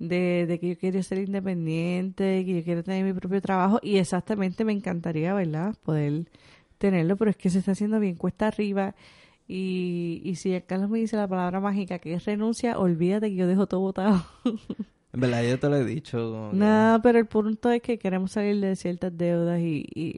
de, 0.00 0.46
de 0.48 0.58
que 0.58 0.70
yo 0.70 0.76
quería 0.76 1.04
ser 1.04 1.18
independiente, 1.18 2.44
que 2.44 2.56
yo 2.56 2.64
quiero 2.64 2.82
tener 2.82 3.04
mi 3.04 3.12
propio 3.12 3.40
trabajo 3.40 3.78
y 3.80 3.98
exactamente 3.98 4.64
me 4.64 4.72
encantaría, 4.72 5.32
¿verdad? 5.32 5.76
Poder 5.84 6.24
tenerlo, 6.78 7.16
pero 7.16 7.30
es 7.30 7.36
que 7.36 7.48
se 7.48 7.60
está 7.60 7.72
haciendo 7.72 8.00
bien 8.00 8.16
cuesta 8.16 8.48
arriba. 8.48 8.96
Y, 9.46 10.20
y 10.24 10.34
si 10.34 10.60
Carlos 10.62 10.90
me 10.90 10.98
dice 10.98 11.16
la 11.16 11.28
palabra 11.28 11.60
mágica 11.60 12.00
que 12.00 12.14
es 12.14 12.24
renuncia, 12.24 12.76
olvídate 12.76 13.28
que 13.30 13.36
yo 13.36 13.46
dejo 13.46 13.68
todo 13.68 13.82
botado. 13.82 14.26
En 15.12 15.20
verdad, 15.20 15.42
yo 15.42 15.58
te 15.58 15.68
lo 15.68 15.76
he 15.76 15.84
dicho. 15.84 16.50
que- 16.50 16.56
Nada, 16.56 17.00
pero 17.02 17.18
el 17.18 17.26
punto 17.26 17.70
es 17.70 17.80
que 17.82 17.98
queremos 17.98 18.32
salir 18.32 18.60
de 18.60 18.76
ciertas 18.76 19.16
deudas 19.16 19.60
y, 19.60 19.86
y, 19.94 20.14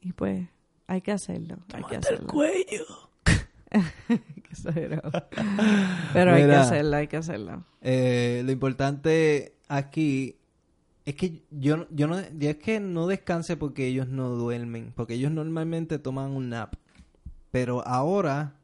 y 0.00 0.12
pues 0.12 0.48
hay 0.86 1.00
que 1.02 1.12
hacerlo. 1.12 1.56
Hay 1.74 1.82
que 1.82 1.88
Tómate 1.88 1.96
el 1.96 2.00
hacerlo. 2.14 2.26
cuello. 2.28 2.84
Qué 4.08 4.50
exagerado. 4.50 5.10
Pero 6.12 6.32
hay 6.32 6.44
que 6.46 6.52
hacerlo, 6.54 6.96
hay 6.96 7.08
que 7.08 7.16
hacerlo. 7.16 7.64
Eh, 7.82 8.42
lo 8.44 8.52
importante 8.52 9.56
aquí 9.68 10.36
es 11.04 11.14
que 11.14 11.42
yo, 11.50 11.86
yo 11.90 12.06
no, 12.06 12.16
ya 12.38 12.50
es 12.50 12.56
que 12.56 12.80
no 12.80 13.06
descanse 13.06 13.56
porque 13.56 13.86
ellos 13.86 14.08
no 14.08 14.30
duermen, 14.30 14.92
porque 14.96 15.14
ellos 15.14 15.30
normalmente 15.30 15.98
toman 15.98 16.30
un 16.30 16.48
nap, 16.50 16.74
pero 17.50 17.86
ahora 17.86 18.54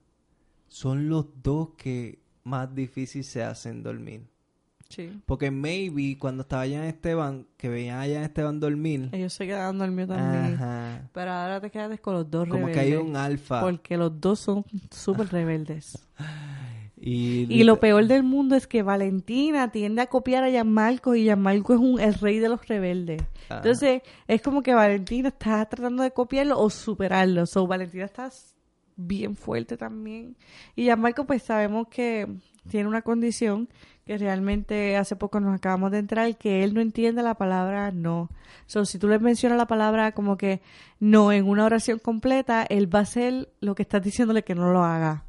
son 0.68 1.08
los 1.08 1.26
dos 1.42 1.70
que 1.76 2.20
más 2.44 2.74
difícil 2.74 3.22
se 3.24 3.42
hacen 3.44 3.82
dormir. 3.82 4.26
Sí. 4.94 5.11
Porque 5.26 5.50
maybe 5.50 6.18
cuando 6.18 6.42
estaba 6.42 6.62
allá 6.62 6.78
en 6.83 6.85
Esteban, 6.85 7.46
que 7.57 7.68
veían 7.68 7.98
allá 7.98 8.18
en 8.18 8.24
Esteban 8.24 8.61
dormir, 8.61 9.09
Ellos 9.12 9.33
se 9.33 9.46
quedan 9.46 9.78
dormidos 9.78 10.16
también. 10.16 10.55
ajá, 10.55 11.09
Pero 11.12 11.31
ahora 11.33 11.61
te 11.61 11.70
quedas 11.70 11.98
con 12.00 12.14
los 12.14 12.31
dos 12.31 12.46
como 12.48 12.66
rebeldes. 12.66 12.85
que 12.87 12.92
hay 12.94 12.96
un 12.96 13.16
alfa. 13.16 13.61
Porque 13.62 13.96
los 13.96 14.20
dos 14.20 14.40
son 14.40 14.64
súper 14.90 15.28
rebeldes. 15.28 16.07
Y, 17.05 17.52
Y 17.52 17.64
lo 17.64 17.81
peor 17.81 18.07
del 18.07 18.22
mundo 18.22 18.55
es 18.55 18.68
que 18.68 18.85
Valentina 18.85 19.72
tiende 19.72 20.02
a 20.02 20.07
copiar 20.07 20.44
a 20.44 20.50
Gianmarco 20.50 21.16
y 21.16 21.24
Gianmarco 21.24 21.74
es 21.74 21.81
un, 21.81 21.98
el 22.00 22.14
rey 22.14 22.38
de 22.38 22.48
los 22.48 22.64
rebeldes. 22.68 23.20
Ajá. 23.48 23.57
Entonces, 23.57 24.02
es 24.28 24.40
como 24.40 24.62
que 24.62 24.72
Valentina 24.72 25.31
está 25.31 25.64
tratando 25.66 26.05
de 26.05 26.12
copiarlo 26.12 26.61
o 26.61 26.70
superarlo. 26.70 27.44
So, 27.46 27.66
Valentina 27.66 28.05
está 28.05 28.31
bien 28.94 29.35
fuerte 29.35 29.76
también. 29.76 30.37
Y 30.76 30.85
Gianmarco, 30.85 31.24
pues 31.26 31.42
sabemos 31.42 31.88
que 31.88 32.28
tiene 32.68 32.88
una 32.88 33.02
condición 33.02 33.68
que 34.04 34.18
realmente 34.18 34.96
hace 34.96 35.16
poco 35.16 35.40
nos 35.40 35.54
acabamos 35.54 35.90
de 35.92 35.98
entrar, 35.98 36.36
que 36.36 36.64
él 36.64 36.74
no 36.74 36.80
entiende 36.80 37.22
la 37.22 37.34
palabra 37.34 37.90
no. 37.92 38.30
So, 38.66 38.84
si 38.84 38.98
tú 38.98 39.08
le 39.08 39.18
mencionas 39.18 39.58
la 39.58 39.66
palabra 39.66 40.12
como 40.12 40.36
que 40.36 40.60
no 40.98 41.32
en 41.32 41.48
una 41.48 41.64
oración 41.64 41.98
completa, 41.98 42.64
él 42.68 42.92
va 42.92 43.00
a 43.00 43.02
hacer 43.02 43.50
lo 43.60 43.74
que 43.74 43.82
estás 43.82 44.02
diciéndole 44.02 44.42
que 44.42 44.54
no 44.54 44.72
lo 44.72 44.84
haga. 44.84 45.24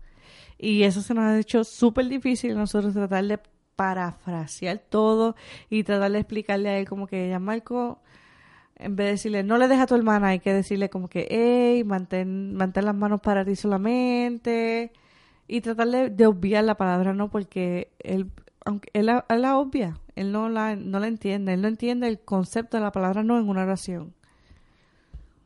Y 0.58 0.84
eso 0.84 1.02
se 1.02 1.14
nos 1.14 1.26
ha 1.26 1.40
hecho 1.40 1.64
súper 1.64 2.08
difícil 2.08 2.56
nosotros 2.56 2.94
tratar 2.94 3.26
de 3.26 3.40
parafrasear 3.76 4.80
todo 4.80 5.36
y 5.70 5.84
tratar 5.84 6.12
de 6.12 6.20
explicarle 6.20 6.70
a 6.70 6.78
él 6.78 6.88
como 6.88 7.08
que 7.08 7.30
ya 7.30 7.40
Marco, 7.40 8.02
en 8.76 8.96
vez 8.96 9.06
de 9.06 9.12
decirle 9.12 9.44
no 9.44 9.58
le 9.58 9.68
dejes 9.68 9.84
a 9.84 9.88
tu 9.88 9.96
hermana, 9.96 10.30
hay 10.30 10.40
que 10.40 10.54
decirle 10.54 10.90
como 10.90 11.10
que, 11.10 11.28
hey, 11.30 11.84
mantén, 11.84 12.56
mantén 12.56 12.86
las 12.86 12.96
manos 12.96 13.22
para 13.22 13.46
ti 13.46 13.56
solamente 13.56 14.92
y 15.48 15.62
tratar 15.62 15.90
de, 15.90 16.10
de 16.10 16.26
obviar 16.28 16.64
la 16.64 16.76
palabra 16.76 17.14
no 17.14 17.30
porque 17.30 17.92
él, 18.00 18.32
aunque 18.66 18.90
él, 18.94 19.08
la- 19.08 19.26
él 19.30 19.42
la 19.42 19.58
obvia, 19.58 20.00
él 20.16 20.32
no 20.32 20.50
la, 20.50 20.76
no 20.76 21.00
la 21.00 21.08
entiende, 21.08 21.54
él 21.54 21.62
no 21.62 21.68
entiende 21.68 22.08
el 22.08 22.20
concepto 22.20 22.78
de 22.78 22.84
la 22.84 22.92
palabra 22.92 23.24
no 23.24 23.38
en 23.40 23.48
una 23.50 23.64
oración 23.64 24.14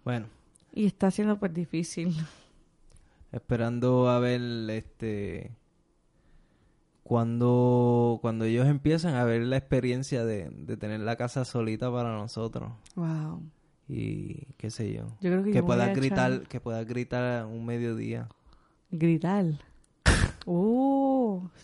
Bueno, 0.03 0.27
y 0.73 0.86
está 0.86 1.10
siendo 1.12 1.38
pues 1.39 1.53
difícil. 1.53 2.15
esperando 3.32 4.10
a 4.10 4.19
ver 4.19 4.41
este 4.69 5.51
cuando 7.03 8.19
cuando 8.21 8.45
ellos 8.45 8.67
empiezan 8.67 9.15
a 9.15 9.23
ver 9.23 9.41
la 9.43 9.58
experiencia 9.58 10.25
de, 10.25 10.49
de 10.51 10.77
tener 10.77 10.99
la 10.99 11.15
casa 11.15 11.45
solita 11.45 11.91
para 11.91 12.12
nosotros 12.17 12.71
Wow. 12.95 13.43
y 13.88 14.45
qué 14.58 14.69
sé 14.69 14.91
yo 14.93 15.08
Yo 15.21 15.32
creo 15.32 15.43
que, 15.43 15.51
que 15.51 15.56
yo 15.58 15.62
me 15.63 15.67
voy 15.67 15.67
puedas 15.67 15.89
a 15.89 15.93
gritar 15.93 16.32
echar- 16.34 16.47
que 16.47 16.60
puedas 16.60 16.86
gritar 16.86 17.45
un 17.45 17.65
mediodía 17.65 18.27
Gritar. 18.91 19.45
Uh, 20.45 21.07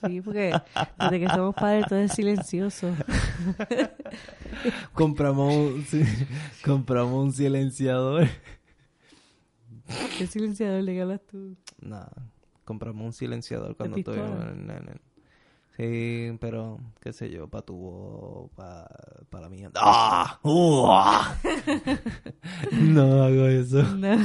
sí, 0.06 0.22
porque 0.22 0.54
desde 1.00 1.20
que 1.20 1.30
somos 1.30 1.56
padres 1.56 1.86
todo 1.88 2.00
es 2.00 2.14
silencioso. 2.14 2.94
compramos 4.94 5.54
un, 5.54 5.86
sí, 5.86 6.04
compramos 6.64 7.26
un 7.26 7.32
silenciador 7.34 8.28
¿Qué 10.18 10.28
silenciador 10.28 10.84
le 10.84 11.02
hablas 11.02 11.22
tú? 11.26 11.58
nada 11.82 12.12
compramos 12.64 13.06
un 13.06 13.14
silenciador 13.14 13.76
cuando 13.76 13.96
pistola? 13.96 14.24
tuvimos 14.24 14.48
el 14.48 14.68
nene. 14.68 15.02
Sí 15.76 16.32
pero 16.40 16.80
qué 17.02 17.14
sé 17.14 17.30
yo 17.30 17.48
para 17.48 17.66
tu 17.66 17.76
voz 17.76 18.52
para 18.56 18.88
la 19.42 19.50
mía 19.50 19.72
¡Ah! 19.76 20.40
¡Uh! 20.44 20.88
No 22.72 23.24
hago 23.24 23.48
eso 23.48 23.84
No, 23.98 24.16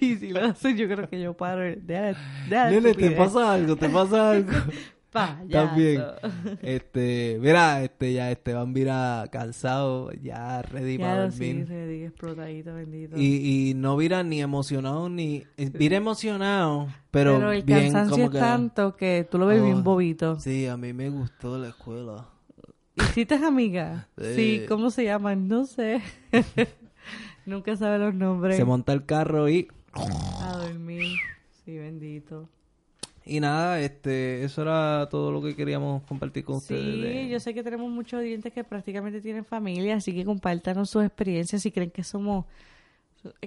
y 0.00 0.16
si 0.16 0.30
lo 0.30 0.44
haces, 0.44 0.76
yo 0.76 0.86
creo 0.88 1.08
que 1.08 1.20
yo 1.20 1.34
paro. 1.34 1.62
Deja, 1.62 2.18
deja 2.48 2.70
Nene, 2.70 2.94
te 2.94 3.10
pasa 3.12 3.52
algo, 3.52 3.76
te 3.76 3.88
pasa 3.88 4.30
algo. 4.30 4.52
Payaso. 5.16 5.66
También. 5.66 6.02
Este, 6.62 7.38
mira, 7.40 7.82
este 7.82 8.12
ya 8.12 8.30
Esteban 8.30 8.72
vira 8.72 9.24
cansado, 9.32 10.10
ya 10.12 10.62
ready 10.62 10.98
para 10.98 11.22
dormir. 11.28 11.36
sí, 11.56 11.64
ready, 11.64 12.04
explotadito, 12.04 12.74
bendito. 12.74 13.16
y, 13.16 13.70
y 13.70 13.74
no 13.74 13.96
vira 13.96 14.22
ni 14.22 14.42
emocionado 14.42 15.08
ni 15.08 15.44
eh, 15.56 15.70
vira 15.72 15.96
emocionado, 15.96 16.88
pero, 17.10 17.52
el 17.52 17.62
bien 17.62 17.92
cansancio 17.92 18.10
como 18.16 18.24
es 18.26 18.30
que 18.30 18.38
tanto 18.38 18.96
que 18.96 19.26
tú 19.30 19.38
lo 19.38 19.46
ves 19.46 19.60
Oh. 19.60 19.64
bien 19.64 19.82
bobito. 19.84 20.38
Sí, 20.40 20.66
a 20.66 20.76
mí 20.76 20.92
me 20.92 21.08
gustó 21.10 21.58
la 21.58 21.68
escuela. 21.68 22.26
¿Hiciste 22.94 23.34
amiga? 23.36 24.08
Sí. 24.18 24.34
Sí, 24.34 24.62
¿cómo 24.68 24.90
se 24.90 25.04
llaman? 25.04 25.48
No 25.48 25.64
sé. 25.66 26.00
Nunca 27.46 27.76
sabe 27.76 27.98
los 27.98 28.14
nombres. 28.14 28.56
Se 28.56 28.64
monta 28.64 28.92
el 28.92 29.04
carro 29.04 29.48
y 29.48 29.68
A 29.92 30.58
dormir. 30.58 31.16
Sí, 31.64 31.76
bendito. 31.78 32.48
Y 33.26 33.40
nada, 33.40 33.80
este, 33.80 34.44
eso 34.44 34.62
era 34.62 35.08
todo 35.10 35.32
lo 35.32 35.42
que 35.42 35.54
queríamos 35.56 36.02
compartir 36.04 36.44
con 36.44 36.56
ustedes. 36.56 36.82
Sí, 36.94 37.00
de- 37.02 37.28
yo 37.28 37.40
sé 37.40 37.52
que 37.52 37.62
tenemos 37.62 37.90
muchos 37.90 38.20
oyentes 38.20 38.52
que 38.52 38.62
prácticamente 38.64 39.20
tienen 39.20 39.44
familia, 39.44 39.96
así 39.96 40.14
que 40.14 40.24
compártanos 40.24 40.88
sus 40.90 41.04
experiencias 41.04 41.60
si 41.62 41.70
creen 41.72 41.90
que 41.90 42.04
somos, 42.04 42.44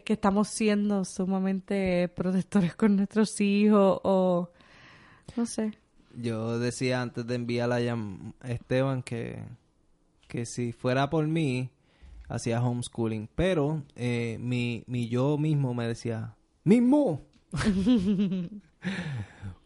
que 0.03 0.13
estamos 0.13 0.49
siendo 0.49 1.05
sumamente 1.05 2.09
protectores 2.09 2.75
con 2.75 2.97
nuestros 2.97 3.39
hijos 3.41 3.99
o 4.03 4.49
no 5.37 5.45
sé. 5.45 5.71
Yo 6.15 6.59
decía 6.59 7.01
antes 7.01 7.25
de 7.25 7.35
enviar 7.35 7.71
a 7.71 7.79
Esteban 8.49 9.03
que, 9.03 9.39
que 10.27 10.45
si 10.45 10.73
fuera 10.73 11.09
por 11.09 11.25
mí, 11.27 11.69
hacía 12.27 12.61
homeschooling. 12.61 13.29
Pero 13.35 13.83
eh, 13.95 14.37
mi, 14.41 14.83
mi 14.87 15.07
yo 15.07 15.37
mismo 15.37 15.73
me 15.73 15.87
decía, 15.87 16.35
mismo. 16.63 17.21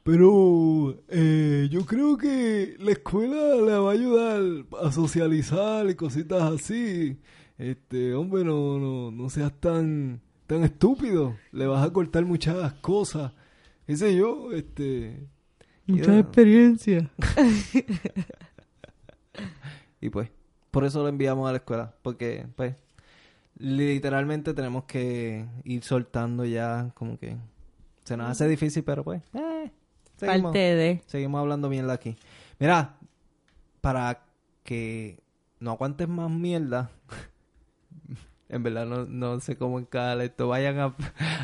Pero 0.03 1.01
eh, 1.07 1.69
yo 1.71 1.85
creo 1.85 2.17
que 2.17 2.75
la 2.79 2.91
escuela 2.91 3.55
le 3.55 3.77
va 3.77 3.89
a 3.89 3.93
ayudar 3.93 4.41
a 4.83 4.91
socializar 4.91 5.89
y 5.89 5.95
cositas 5.95 6.41
así. 6.43 7.19
Este, 7.57 8.13
hombre, 8.13 8.43
no, 8.43 8.77
no, 8.79 9.11
no 9.11 9.29
seas 9.29 9.53
tan, 9.61 10.19
tan 10.45 10.63
estúpido. 10.63 11.37
Le 11.53 11.67
vas 11.67 11.85
a 11.87 11.93
cortar 11.93 12.25
muchas 12.25 12.73
cosas. 12.75 13.31
Ese 13.87 14.13
yo, 14.15 14.51
este, 14.51 15.27
Mucha 15.87 16.13
Yo- 16.13 16.19
experiencia. 16.19 17.09
Y 20.01 20.09
pues, 20.09 20.29
por 20.71 20.83
eso 20.83 21.01
lo 21.01 21.07
enviamos 21.07 21.47
a 21.47 21.51
la 21.53 21.59
escuela, 21.59 21.95
porque 22.01 22.45
pues 22.57 22.75
literalmente 23.57 24.53
tenemos 24.53 24.83
que 24.83 25.45
ir 25.63 25.81
soltando 25.83 26.43
ya 26.43 26.91
como 26.95 27.17
que 27.17 27.37
se 28.03 28.17
nos 28.17 28.29
hace 28.29 28.47
difícil, 28.49 28.83
pero 28.83 29.03
pues 29.05 29.21
eh, 29.33 29.71
seguimos, 30.25 30.51
Parte 30.51 30.59
de. 30.59 31.01
seguimos 31.05 31.39
hablando 31.39 31.69
mierda 31.69 31.93
aquí. 31.93 32.15
Mira, 32.59 32.95
para 33.81 34.23
que 34.63 35.19
no 35.59 35.71
aguantes 35.71 36.07
más 36.07 36.29
mierda, 36.29 36.89
en 38.49 38.63
verdad 38.63 38.85
no, 38.85 39.05
no 39.05 39.39
sé 39.39 39.57
cómo 39.57 39.79
encajar 39.79 40.21
esto, 40.21 40.47
vayan 40.47 40.79
a, 40.79 40.95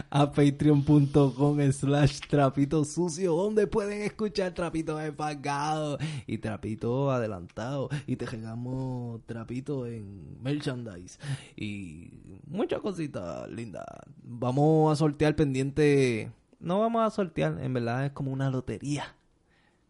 a 0.09 0.31
patreon.com 0.31 1.71
slash 1.71 2.19
trapito 2.29 2.85
sucio, 2.85 3.33
donde 3.35 3.65
pueden 3.67 4.01
escuchar 4.03 4.53
trapitos 4.53 5.01
empagados 5.01 5.99
y 6.27 6.37
trapitos 6.37 7.11
adelantados 7.11 7.89
y 8.05 8.15
te 8.15 8.25
regamos 8.25 9.21
trapitos 9.25 9.87
en 9.87 10.41
merchandise 10.41 11.19
y 11.55 12.11
muchas 12.47 12.79
cositas 12.79 13.49
lindas. 13.49 13.85
Vamos 14.21 14.91
a 14.91 14.95
sortear 14.95 15.35
pendiente, 15.35 16.31
no 16.60 16.80
vamos 16.80 17.06
a 17.06 17.10
sortear, 17.10 17.58
en 17.62 17.74
verdad 17.74 18.06
es 18.06 18.12
como 18.12 18.32
una 18.32 18.50
lotería 18.50 19.15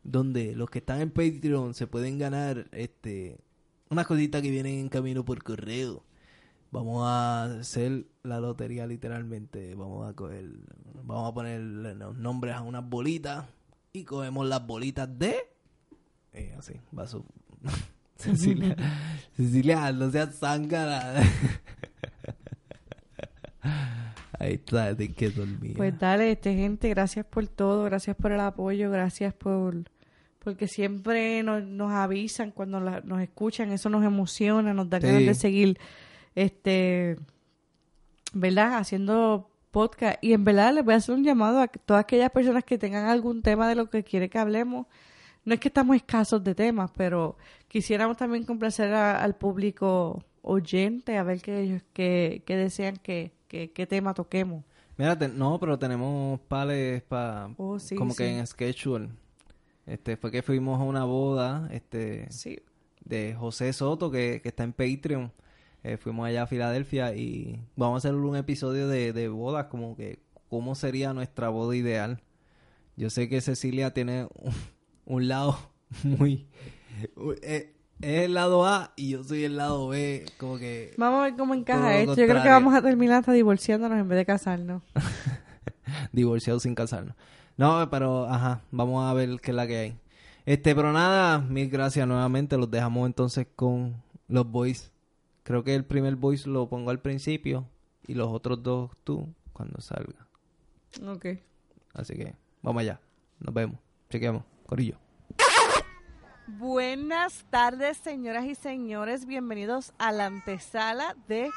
donde 0.04 0.56
los 0.56 0.70
que 0.70 0.80
están 0.80 1.02
en 1.02 1.12
Patreon 1.12 1.74
se 1.74 1.88
pueden 1.88 2.18
ganar 2.18 2.68
este 2.72 3.40
unas 3.90 4.08
cositas 4.08 4.42
que 4.42 4.52
vienen 4.52 4.80
en 4.80 4.90
camino 4.90 5.26
por 5.26 5.44
correo. 5.44 6.04
Vamos 6.72 7.04
a 7.08 7.46
hacer 7.60 8.06
la 8.22 8.40
lotería 8.40 8.86
literalmente. 8.86 9.74
Vamos 9.74 10.08
a 10.08 10.14
coger, 10.14 10.46
vamos 11.04 11.32
a 11.32 11.34
poner 11.34 11.60
los 11.60 12.16
nombres 12.16 12.56
a 12.56 12.62
unas 12.62 12.88
bolitas 12.88 13.46
y 13.92 14.04
cogemos 14.04 14.48
las 14.48 14.66
bolitas 14.66 15.10
de 15.18 15.36
eh, 16.34 16.56
así, 16.58 16.74
va 16.98 17.08
su 17.08 17.26
Cecilia. 18.16 18.76
Cecilia, 19.36 19.92
no 19.92 20.12
seas 20.12 20.38
zángara. 20.38 21.22
Ahí 24.40 24.54
está, 24.54 24.94
de 24.94 25.12
que 25.14 25.30
dormir. 25.30 25.76
Pues 25.78 26.00
dale, 26.00 26.32
este 26.32 26.56
gente, 26.56 26.88
gracias 26.90 27.26
por 27.26 27.46
todo, 27.48 27.84
gracias 27.84 28.16
por 28.16 28.32
el 28.32 28.40
apoyo, 28.40 28.90
gracias 28.90 29.34
por 29.34 29.84
porque 30.40 30.68
siempre 30.68 31.44
nos, 31.44 31.64
nos 31.66 31.92
avisan 31.92 32.52
cuando 32.52 32.80
la- 32.80 33.02
nos 33.02 33.22
escuchan, 33.22 33.72
eso 33.74 33.90
nos 33.90 34.04
emociona, 34.06 34.74
nos 34.74 34.90
da 34.90 35.02
Sí. 35.02 35.08
ganas 35.08 35.26
de 35.26 35.34
seguir, 35.36 35.78
este, 36.34 37.18
¿verdad? 38.34 38.78
Haciendo 38.78 39.50
podcast. 39.72 40.18
Y 40.24 40.34
en 40.34 40.44
verdad 40.46 40.74
les 40.74 40.86
voy 40.86 40.94
a 40.94 40.98
hacer 40.98 41.14
un 41.16 41.24
llamado 41.24 41.60
a 41.60 41.68
que 41.68 41.80
todas 41.80 42.02
aquellas 42.02 42.32
personas 42.32 42.64
que 42.64 42.78
tengan 42.78 43.06
algún 43.08 43.42
tema 43.42 43.68
de 43.68 43.76
lo 43.76 43.90
que 43.90 44.04
quiere 44.04 44.30
que 44.30 44.38
hablemos. 44.40 44.88
No 45.46 45.54
es 45.54 45.60
que 45.60 45.68
estamos 45.68 45.96
escasos 45.96 46.44
de 46.44 46.56
temas, 46.56 46.92
pero 46.96 47.38
quisiéramos 47.68 48.18
también 48.18 48.44
complacer 48.46 48.94
a- 48.94 49.22
al 49.22 49.36
público 49.36 50.24
oyente 50.42 51.18
a 51.18 51.24
ver 51.24 51.42
qué 51.42 51.60
ellos 51.62 51.82
qué, 51.94 52.44
qué 52.46 52.56
desean 52.56 52.96
que, 52.98 53.34
que, 53.50 53.72
qué 53.74 53.86
tema 53.86 54.14
toquemos. 54.14 54.64
Mira, 54.98 55.18
te- 55.20 55.28
no, 55.28 55.60
pero 55.60 55.78
tenemos 55.78 56.40
pales 56.48 57.02
para 57.04 57.50
Oh, 57.58 57.80
sí, 57.80 57.96
como 57.96 58.16
que 58.16 58.40
en 58.40 58.48
schedule. 58.48 59.10
Este, 59.86 60.16
fue 60.18 60.32
que 60.32 60.42
fuimos 60.44 60.80
a 60.80 60.84
una 60.84 61.04
boda, 61.04 61.68
este, 61.74 62.32
Sí, 62.32 62.60
de 63.04 63.34
José 63.38 63.74
Soto 63.74 64.12
que, 64.12 64.40
que 64.42 64.50
está 64.50 64.64
en 64.64 64.74
Patreon. 64.74 65.32
Eh, 65.84 65.98
fuimos 65.98 66.28
allá 66.28 66.44
a 66.44 66.48
Filadelfia 66.48 67.16
y 67.16 67.60
vamos 67.76 67.96
a 67.96 68.10
hacer 68.10 68.16
un 68.16 68.36
episodio 68.36 68.88
de, 68.88 69.14
de 69.14 69.30
bodas, 69.30 69.66
como 69.68 69.96
que 69.96 70.20
cómo 70.50 70.76
sería 70.76 71.14
nuestra 71.14 71.50
boda 71.50 71.76
ideal. 71.76 72.22
Yo 72.98 73.10
sé 73.10 73.30
que 73.30 73.42
Cecilia 73.42 73.94
tiene 73.94 74.28
un, 74.36 74.54
un 75.06 75.28
lado 75.28 75.58
muy... 76.04 76.48
eh, 77.42 77.74
es 78.02 78.26
el 78.26 78.34
lado 78.34 78.66
A 78.66 78.94
y 78.96 79.10
yo 79.10 79.24
soy 79.24 79.44
el 79.44 79.58
lado 79.58 79.90
B, 79.90 80.26
como 80.38 80.58
que... 80.58 80.94
Vamos 80.98 81.20
a 81.20 81.24
ver 81.24 81.36
cómo 81.36 81.54
encaja 81.54 81.98
esto. 81.98 82.16
Yo 82.16 82.28
creo 82.28 82.42
que 82.42 82.50
vamos 82.50 82.74
a 82.74 82.82
terminar 82.82 83.20
hasta 83.20 83.34
divorciándonos 83.34 84.00
en 84.00 84.08
vez 84.08 84.18
de 84.18 84.26
casarnos. 84.26 84.82
divorciados 86.12 86.64
sin 86.64 86.76
casarnos. 86.76 87.16
No, 87.58 87.90
pero 87.90 88.26
ajá, 88.26 88.62
vamos 88.72 89.10
a 89.10 89.14
ver 89.14 89.40
qué 89.42 89.52
es 89.52 89.56
la 89.56 89.68
que 89.68 89.78
hay. 89.78 89.98
Este, 90.46 90.74
pero 90.74 90.94
nada, 90.94 91.40
mil 91.40 91.70
gracias 91.70 92.08
nuevamente. 92.08 92.58
Los 92.58 92.72
dejamos 92.72 93.06
entonces 93.06 93.48
con 93.56 94.02
los 94.28 94.50
boys. 94.50 94.92
Creo 95.44 95.64
que 95.64 95.76
el 95.76 95.84
primer 95.84 96.16
voice 96.16 96.50
lo 96.50 96.70
pongo 96.70 96.92
al 96.92 97.00
principio 97.00 97.68
y 98.08 98.14
los 98.14 98.30
otros 98.30 98.64
dos 98.64 98.92
tú 99.04 99.28
cuando 99.52 99.82
salga. 99.82 100.28
Ok. 101.06 101.26
Así 101.94 102.16
que 102.16 102.34
vamos 102.62 102.82
allá. 102.82 103.00
Nos 103.40 103.54
vemos. 103.54 103.78
Chequeamos, 104.10 104.44
Corillo. 104.66 105.09
Buenas 106.58 107.46
tardes, 107.52 107.98
señoras 107.98 108.46
y 108.46 108.56
señores. 108.56 109.28
Bienvenidos 109.28 109.94
a 110.00 110.12
la 110.12 110.26
antesala 110.26 111.16
de 111.28 111.52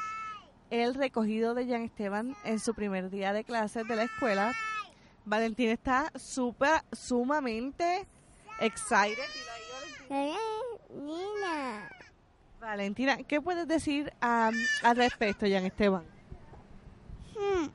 el 0.69 0.93
recogido 0.93 1.55
de 1.55 1.65
Jan 1.65 1.81
Esteban 1.81 2.35
en 2.45 2.59
su 2.59 2.75
primer 2.75 3.09
día 3.09 3.33
de 3.33 3.43
clases 3.43 3.87
de 3.87 3.95
la 3.95 4.03
escuela. 4.03 4.53
Valentín 5.25 5.69
está 5.69 6.11
súper, 6.15 6.83
sumamente 6.91 8.05
excited. 8.59 9.17
Nina. 10.91 11.89
Valentina, 12.61 13.17
¿qué 13.23 13.41
puedes 13.41 13.67
decir 13.67 14.13
am, 14.21 14.53
al 14.83 14.95
respecto, 14.95 15.47
Jan 15.49 15.65
Esteban? 15.65 16.03
Hmm. 17.35 17.67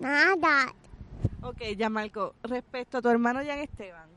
Nada. 0.00 0.74
Ok, 1.42 1.62
ya 1.76 1.88
Marco, 1.88 2.34
respecto 2.42 2.98
a 2.98 3.02
tu 3.02 3.08
hermano 3.08 3.38
Jan 3.38 3.60
Esteban, 3.60 4.10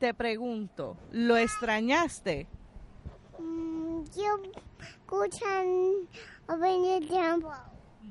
te 0.00 0.14
pregunto, 0.14 0.96
¿lo 1.12 1.36
extrañaste? 1.36 2.48
Mm, 3.38 4.02
Yo 4.16 4.40
escuchan 4.80 5.66
a 6.48 6.56
venir 6.56 7.06
tiempo. 7.06 7.52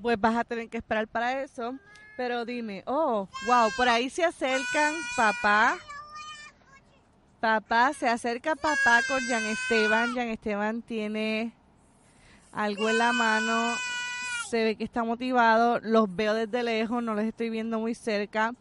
Pues 0.02 0.22
vas 0.22 0.38
a 0.38 0.44
tener 0.44 0.70
que 0.70 0.78
esperar 0.78 1.08
para 1.08 1.42
eso. 1.42 1.76
Pero 2.16 2.46
dime, 2.46 2.84
oh, 2.86 3.28
wow, 3.48 3.70
por 3.76 3.90
ahí 3.90 4.10
se 4.10 4.24
acercan 4.24 4.94
papá. 5.18 5.78
Papá, 7.40 7.92
se 7.94 8.08
acerca 8.08 8.56
papá 8.56 9.02
con 9.08 9.20
Jan 9.22 9.44
Esteban. 9.46 10.14
Jan 10.14 10.28
Esteban 10.28 10.82
tiene 10.84 11.54
algo 12.52 12.90
en 12.90 12.98
la 13.00 13.14
mano. 13.14 13.76
Se 14.50 14.64
ve 14.64 14.76
que 14.76 14.84
está 14.84 15.04
motivado. 15.04 15.80
Los 15.80 16.14
veo 16.14 16.34
desde 16.36 16.62
lejos, 16.62 17.02
no 17.02 17.16
los 17.16 17.24
estoy 17.24 17.50
viendo 17.50 17.80
muy 17.80 17.96
cerca. 17.96 18.54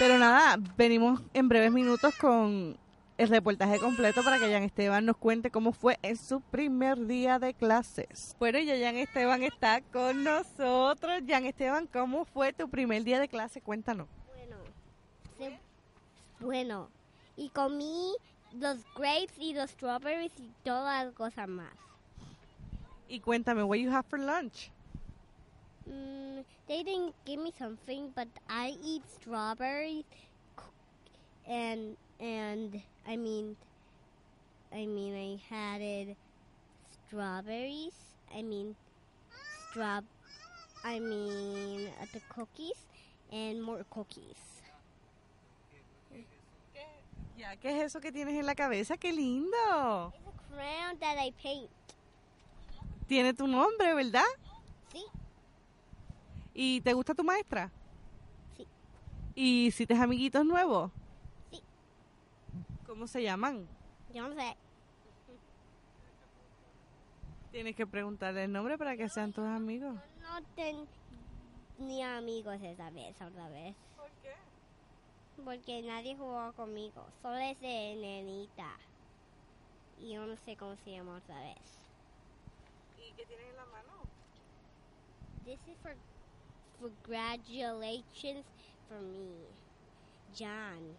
Pero 0.00 0.16
nada, 0.18 0.56
venimos 0.78 1.20
en 1.34 1.48
breves 1.48 1.70
minutos 1.72 2.14
con 2.18 2.78
el 3.18 3.28
reportaje 3.28 3.78
completo 3.78 4.24
para 4.24 4.38
que 4.38 4.50
Jan 4.50 4.62
Esteban 4.62 5.04
nos 5.04 5.18
cuente 5.18 5.50
cómo 5.50 5.72
fue 5.72 5.98
en 6.00 6.16
su 6.16 6.40
primer 6.40 7.06
día 7.06 7.38
de 7.38 7.52
clases. 7.52 8.34
Bueno, 8.38 8.58
ya 8.60 8.78
Jan 8.82 8.96
Esteban 8.96 9.42
está 9.42 9.82
con 9.82 10.24
nosotros. 10.24 11.20
Jan 11.28 11.44
Esteban, 11.44 11.86
¿cómo 11.86 12.24
fue 12.24 12.54
tu 12.54 12.70
primer 12.70 13.04
día 13.04 13.20
de 13.20 13.28
clase? 13.28 13.60
Cuéntanos. 13.60 14.08
Bueno. 14.34 14.56
se- 15.36 15.58
bueno. 16.46 16.88
Y 17.36 17.50
comí 17.50 18.14
los 18.58 18.78
grapes 18.94 19.34
y 19.38 19.52
los 19.52 19.70
strawberries 19.70 20.32
y 20.40 20.50
todas 20.64 21.04
las 21.04 21.14
cosas 21.14 21.46
más. 21.46 21.72
Y 23.06 23.20
cuéntame, 23.20 23.62
what 23.64 23.76
you 23.76 23.90
have 23.92 24.06
for 24.08 24.18
lunch? 24.18 24.70
Mm, 25.88 26.44
they 26.68 26.82
didn't 26.82 27.14
give 27.24 27.40
me 27.40 27.52
something, 27.58 28.12
but 28.14 28.28
I 28.48 28.76
eat 28.84 29.02
strawberries, 29.08 30.04
and 31.48 31.96
and 32.20 32.80
I 33.06 33.16
mean, 33.16 33.56
I 34.72 34.86
mean 34.86 35.14
I 35.14 35.54
had 35.54 35.80
it 35.80 36.16
strawberries. 37.06 37.94
I 38.34 38.42
mean, 38.42 38.76
straw. 39.70 40.00
I 40.84 40.98
mean 40.98 41.88
uh, 42.00 42.06
the 42.12 42.20
cookies 42.28 42.86
and 43.32 43.62
more 43.62 43.84
cookies. 43.90 44.38
Ya, 47.36 47.56
¿qué 47.56 47.70
es 47.70 47.86
eso 47.86 48.00
que 48.00 48.12
tienes 48.12 48.34
en 48.34 48.44
la 48.44 48.54
cabeza? 48.54 48.98
¡Qué 48.98 49.12
lindo! 49.12 50.12
It's 50.14 50.26
a 50.26 50.54
crayon 50.54 50.98
that 51.00 51.16
I 51.18 51.32
paint. 51.42 51.70
Tiene 53.08 53.32
tu 53.32 53.46
nombre, 53.46 53.94
¿verdad? 53.94 54.28
Sí, 54.92 55.02
¿Y 56.54 56.80
te 56.80 56.92
gusta 56.92 57.14
tu 57.14 57.24
maestra? 57.24 57.70
Sí. 58.56 58.66
¿Y 59.34 59.66
hiciste 59.66 59.94
amiguitos 59.94 60.44
nuevos? 60.44 60.90
Sí. 61.50 61.62
¿Cómo 62.86 63.06
se 63.06 63.22
llaman? 63.22 63.66
yo 64.12 64.28
no 64.28 64.34
sé. 64.34 64.56
Tienes 67.52 67.74
que 67.74 67.86
preguntarle 67.86 68.44
el 68.44 68.52
nombre 68.52 68.78
para 68.78 68.96
que 68.96 69.08
sean 69.08 69.32
tus 69.32 69.44
amigos. 69.44 69.94
No 70.20 70.40
tenía 70.54 72.16
amigos 72.16 72.56
esa 72.62 72.90
vez, 72.90 73.20
otra 73.20 73.48
vez. 73.48 73.74
¿Por 73.96 74.08
qué? 74.22 74.34
Porque 75.44 75.82
nadie 75.82 76.16
jugó 76.16 76.52
conmigo, 76.52 77.04
solo 77.22 77.38
ese 77.38 77.96
nenita. 77.96 78.70
Y 79.98 80.14
yo 80.14 80.26
no 80.26 80.36
sé 80.36 80.56
cómo 80.56 80.76
se 80.76 80.92
llama 80.92 81.16
otra 81.16 81.40
vez. 81.40 81.80
¿Y 82.98 83.12
qué 83.14 83.26
tienes 83.26 83.46
en 83.48 83.56
la 83.56 83.66
mano? 83.66 83.92
This 85.44 85.58
is 85.66 85.76
for 85.82 85.94
congratulations 86.80 88.44
for 88.88 89.00
me, 89.00 89.32
John. 90.34 90.96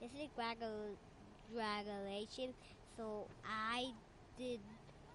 This 0.00 0.10
is 0.10 0.28
congratulations. 0.34 2.54
So 2.96 3.26
I 3.46 3.92
did 4.36 4.58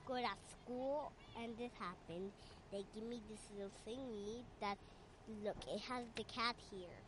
good 0.06 0.24
at 0.24 0.38
school, 0.52 1.12
and 1.42 1.58
this 1.58 1.72
happened. 1.80 2.32
They 2.72 2.86
give 2.96 3.04
me 3.04 3.22
this 3.30 3.42
little 3.56 3.72
thingy 3.88 4.44
that 4.62 4.78
look. 5.44 5.58
It 5.68 5.82
has 5.82 6.06
the 6.16 6.24
cat 6.24 6.56
here. 6.72 7.02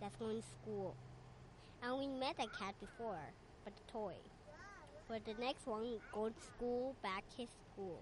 That's 0.00 0.16
going 0.16 0.40
to 0.40 0.46
school. 0.62 0.94
And 1.82 1.98
we 1.98 2.06
met 2.06 2.36
a 2.38 2.46
cat 2.58 2.74
before, 2.80 3.20
but 3.64 3.74
the 3.76 3.92
toy. 3.92 4.14
But 5.08 5.24
the 5.24 5.34
next 5.40 5.66
one 5.66 5.98
go 6.12 6.28
to 6.28 6.42
school, 6.42 6.94
back 7.02 7.24
his 7.36 7.48
school. 7.72 8.00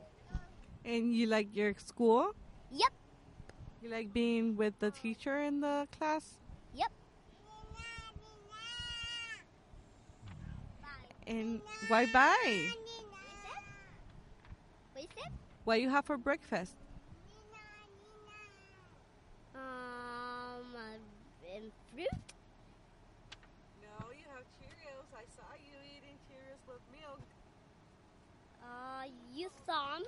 And 0.85 1.15
you 1.15 1.27
like 1.27 1.55
your 1.55 1.75
school? 1.79 2.35
Yep. 2.71 2.93
You 3.83 3.89
like 3.89 4.13
being 4.13 4.57
with 4.57 4.79
the 4.79 4.91
teacher 4.91 5.41
in 5.41 5.61
the 5.61 5.89
class? 5.99 6.37
Yep. 6.75 6.93
And 11.27 11.61
why 11.89 12.05
bye? 12.07 12.69
What 14.93 15.05
is 15.05 15.09
it? 15.17 15.33
What 15.65 15.81
you 15.81 15.89
have 15.89 16.05
for 16.05 16.19
breakfast? 16.19 16.75
Um, 19.55 20.77
and 21.55 21.73
fruit. 21.95 22.09
No, 23.81 24.11
you 24.13 24.27
have 24.35 24.45
Cheerios. 24.61 25.09
I 25.17 25.25
saw 25.37 25.49
you 25.57 25.77
eating 25.97 26.17
Cheerios 26.29 26.61
with 26.69 26.83
milk. 26.93 27.21
Uh, 28.63 29.05
you 29.35 29.49
saw 29.65 29.99
me? 29.99 30.05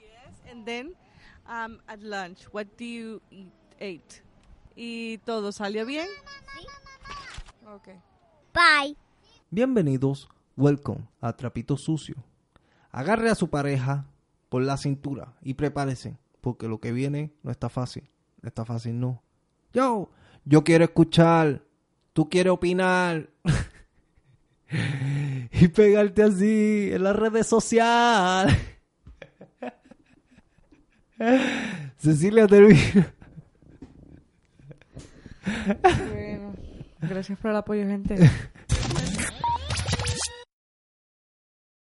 Yes. 0.00 0.34
And 0.50 0.66
then 0.66 0.94
um, 1.48 1.78
at 1.88 2.02
lunch, 2.02 2.46
what 2.52 2.66
do 2.76 2.84
you 2.84 3.22
eat? 3.30 3.52
Ate? 3.76 4.22
¿Y 4.74 5.18
todo 5.18 5.52
salió 5.52 5.86
bien? 5.86 6.08
Sí. 6.58 6.66
Okay. 7.68 8.00
Bye. 8.54 8.96
Bienvenidos, 9.50 10.28
welcome 10.56 11.08
a 11.20 11.34
Trapito 11.34 11.76
Sucio. 11.76 12.16
Agarre 12.90 13.30
a 13.30 13.34
su 13.34 13.50
pareja 13.50 14.06
por 14.48 14.62
la 14.62 14.76
cintura 14.76 15.34
y 15.42 15.54
prepárese, 15.54 16.18
porque 16.40 16.68
lo 16.68 16.80
que 16.80 16.92
viene 16.92 17.34
no 17.42 17.50
está 17.50 17.68
fácil. 17.68 18.08
No 18.40 18.48
está 18.48 18.64
fácil, 18.64 18.98
no. 18.98 19.22
Yo, 19.72 20.10
yo 20.44 20.64
quiero 20.64 20.84
escuchar, 20.84 21.62
tú 22.12 22.28
quieres 22.28 22.52
opinar. 22.52 23.30
y 25.52 25.68
pegarte 25.68 26.22
así 26.22 26.90
en 26.92 27.02
las 27.02 27.16
redes 27.16 27.46
sociales. 27.46 28.56
Cecilia 31.98 32.46
termina. 32.46 33.12
Bueno, 36.12 36.54
gracias 37.02 37.38
por 37.38 37.50
el 37.50 37.56
apoyo, 37.56 37.86
gente. 37.86 38.16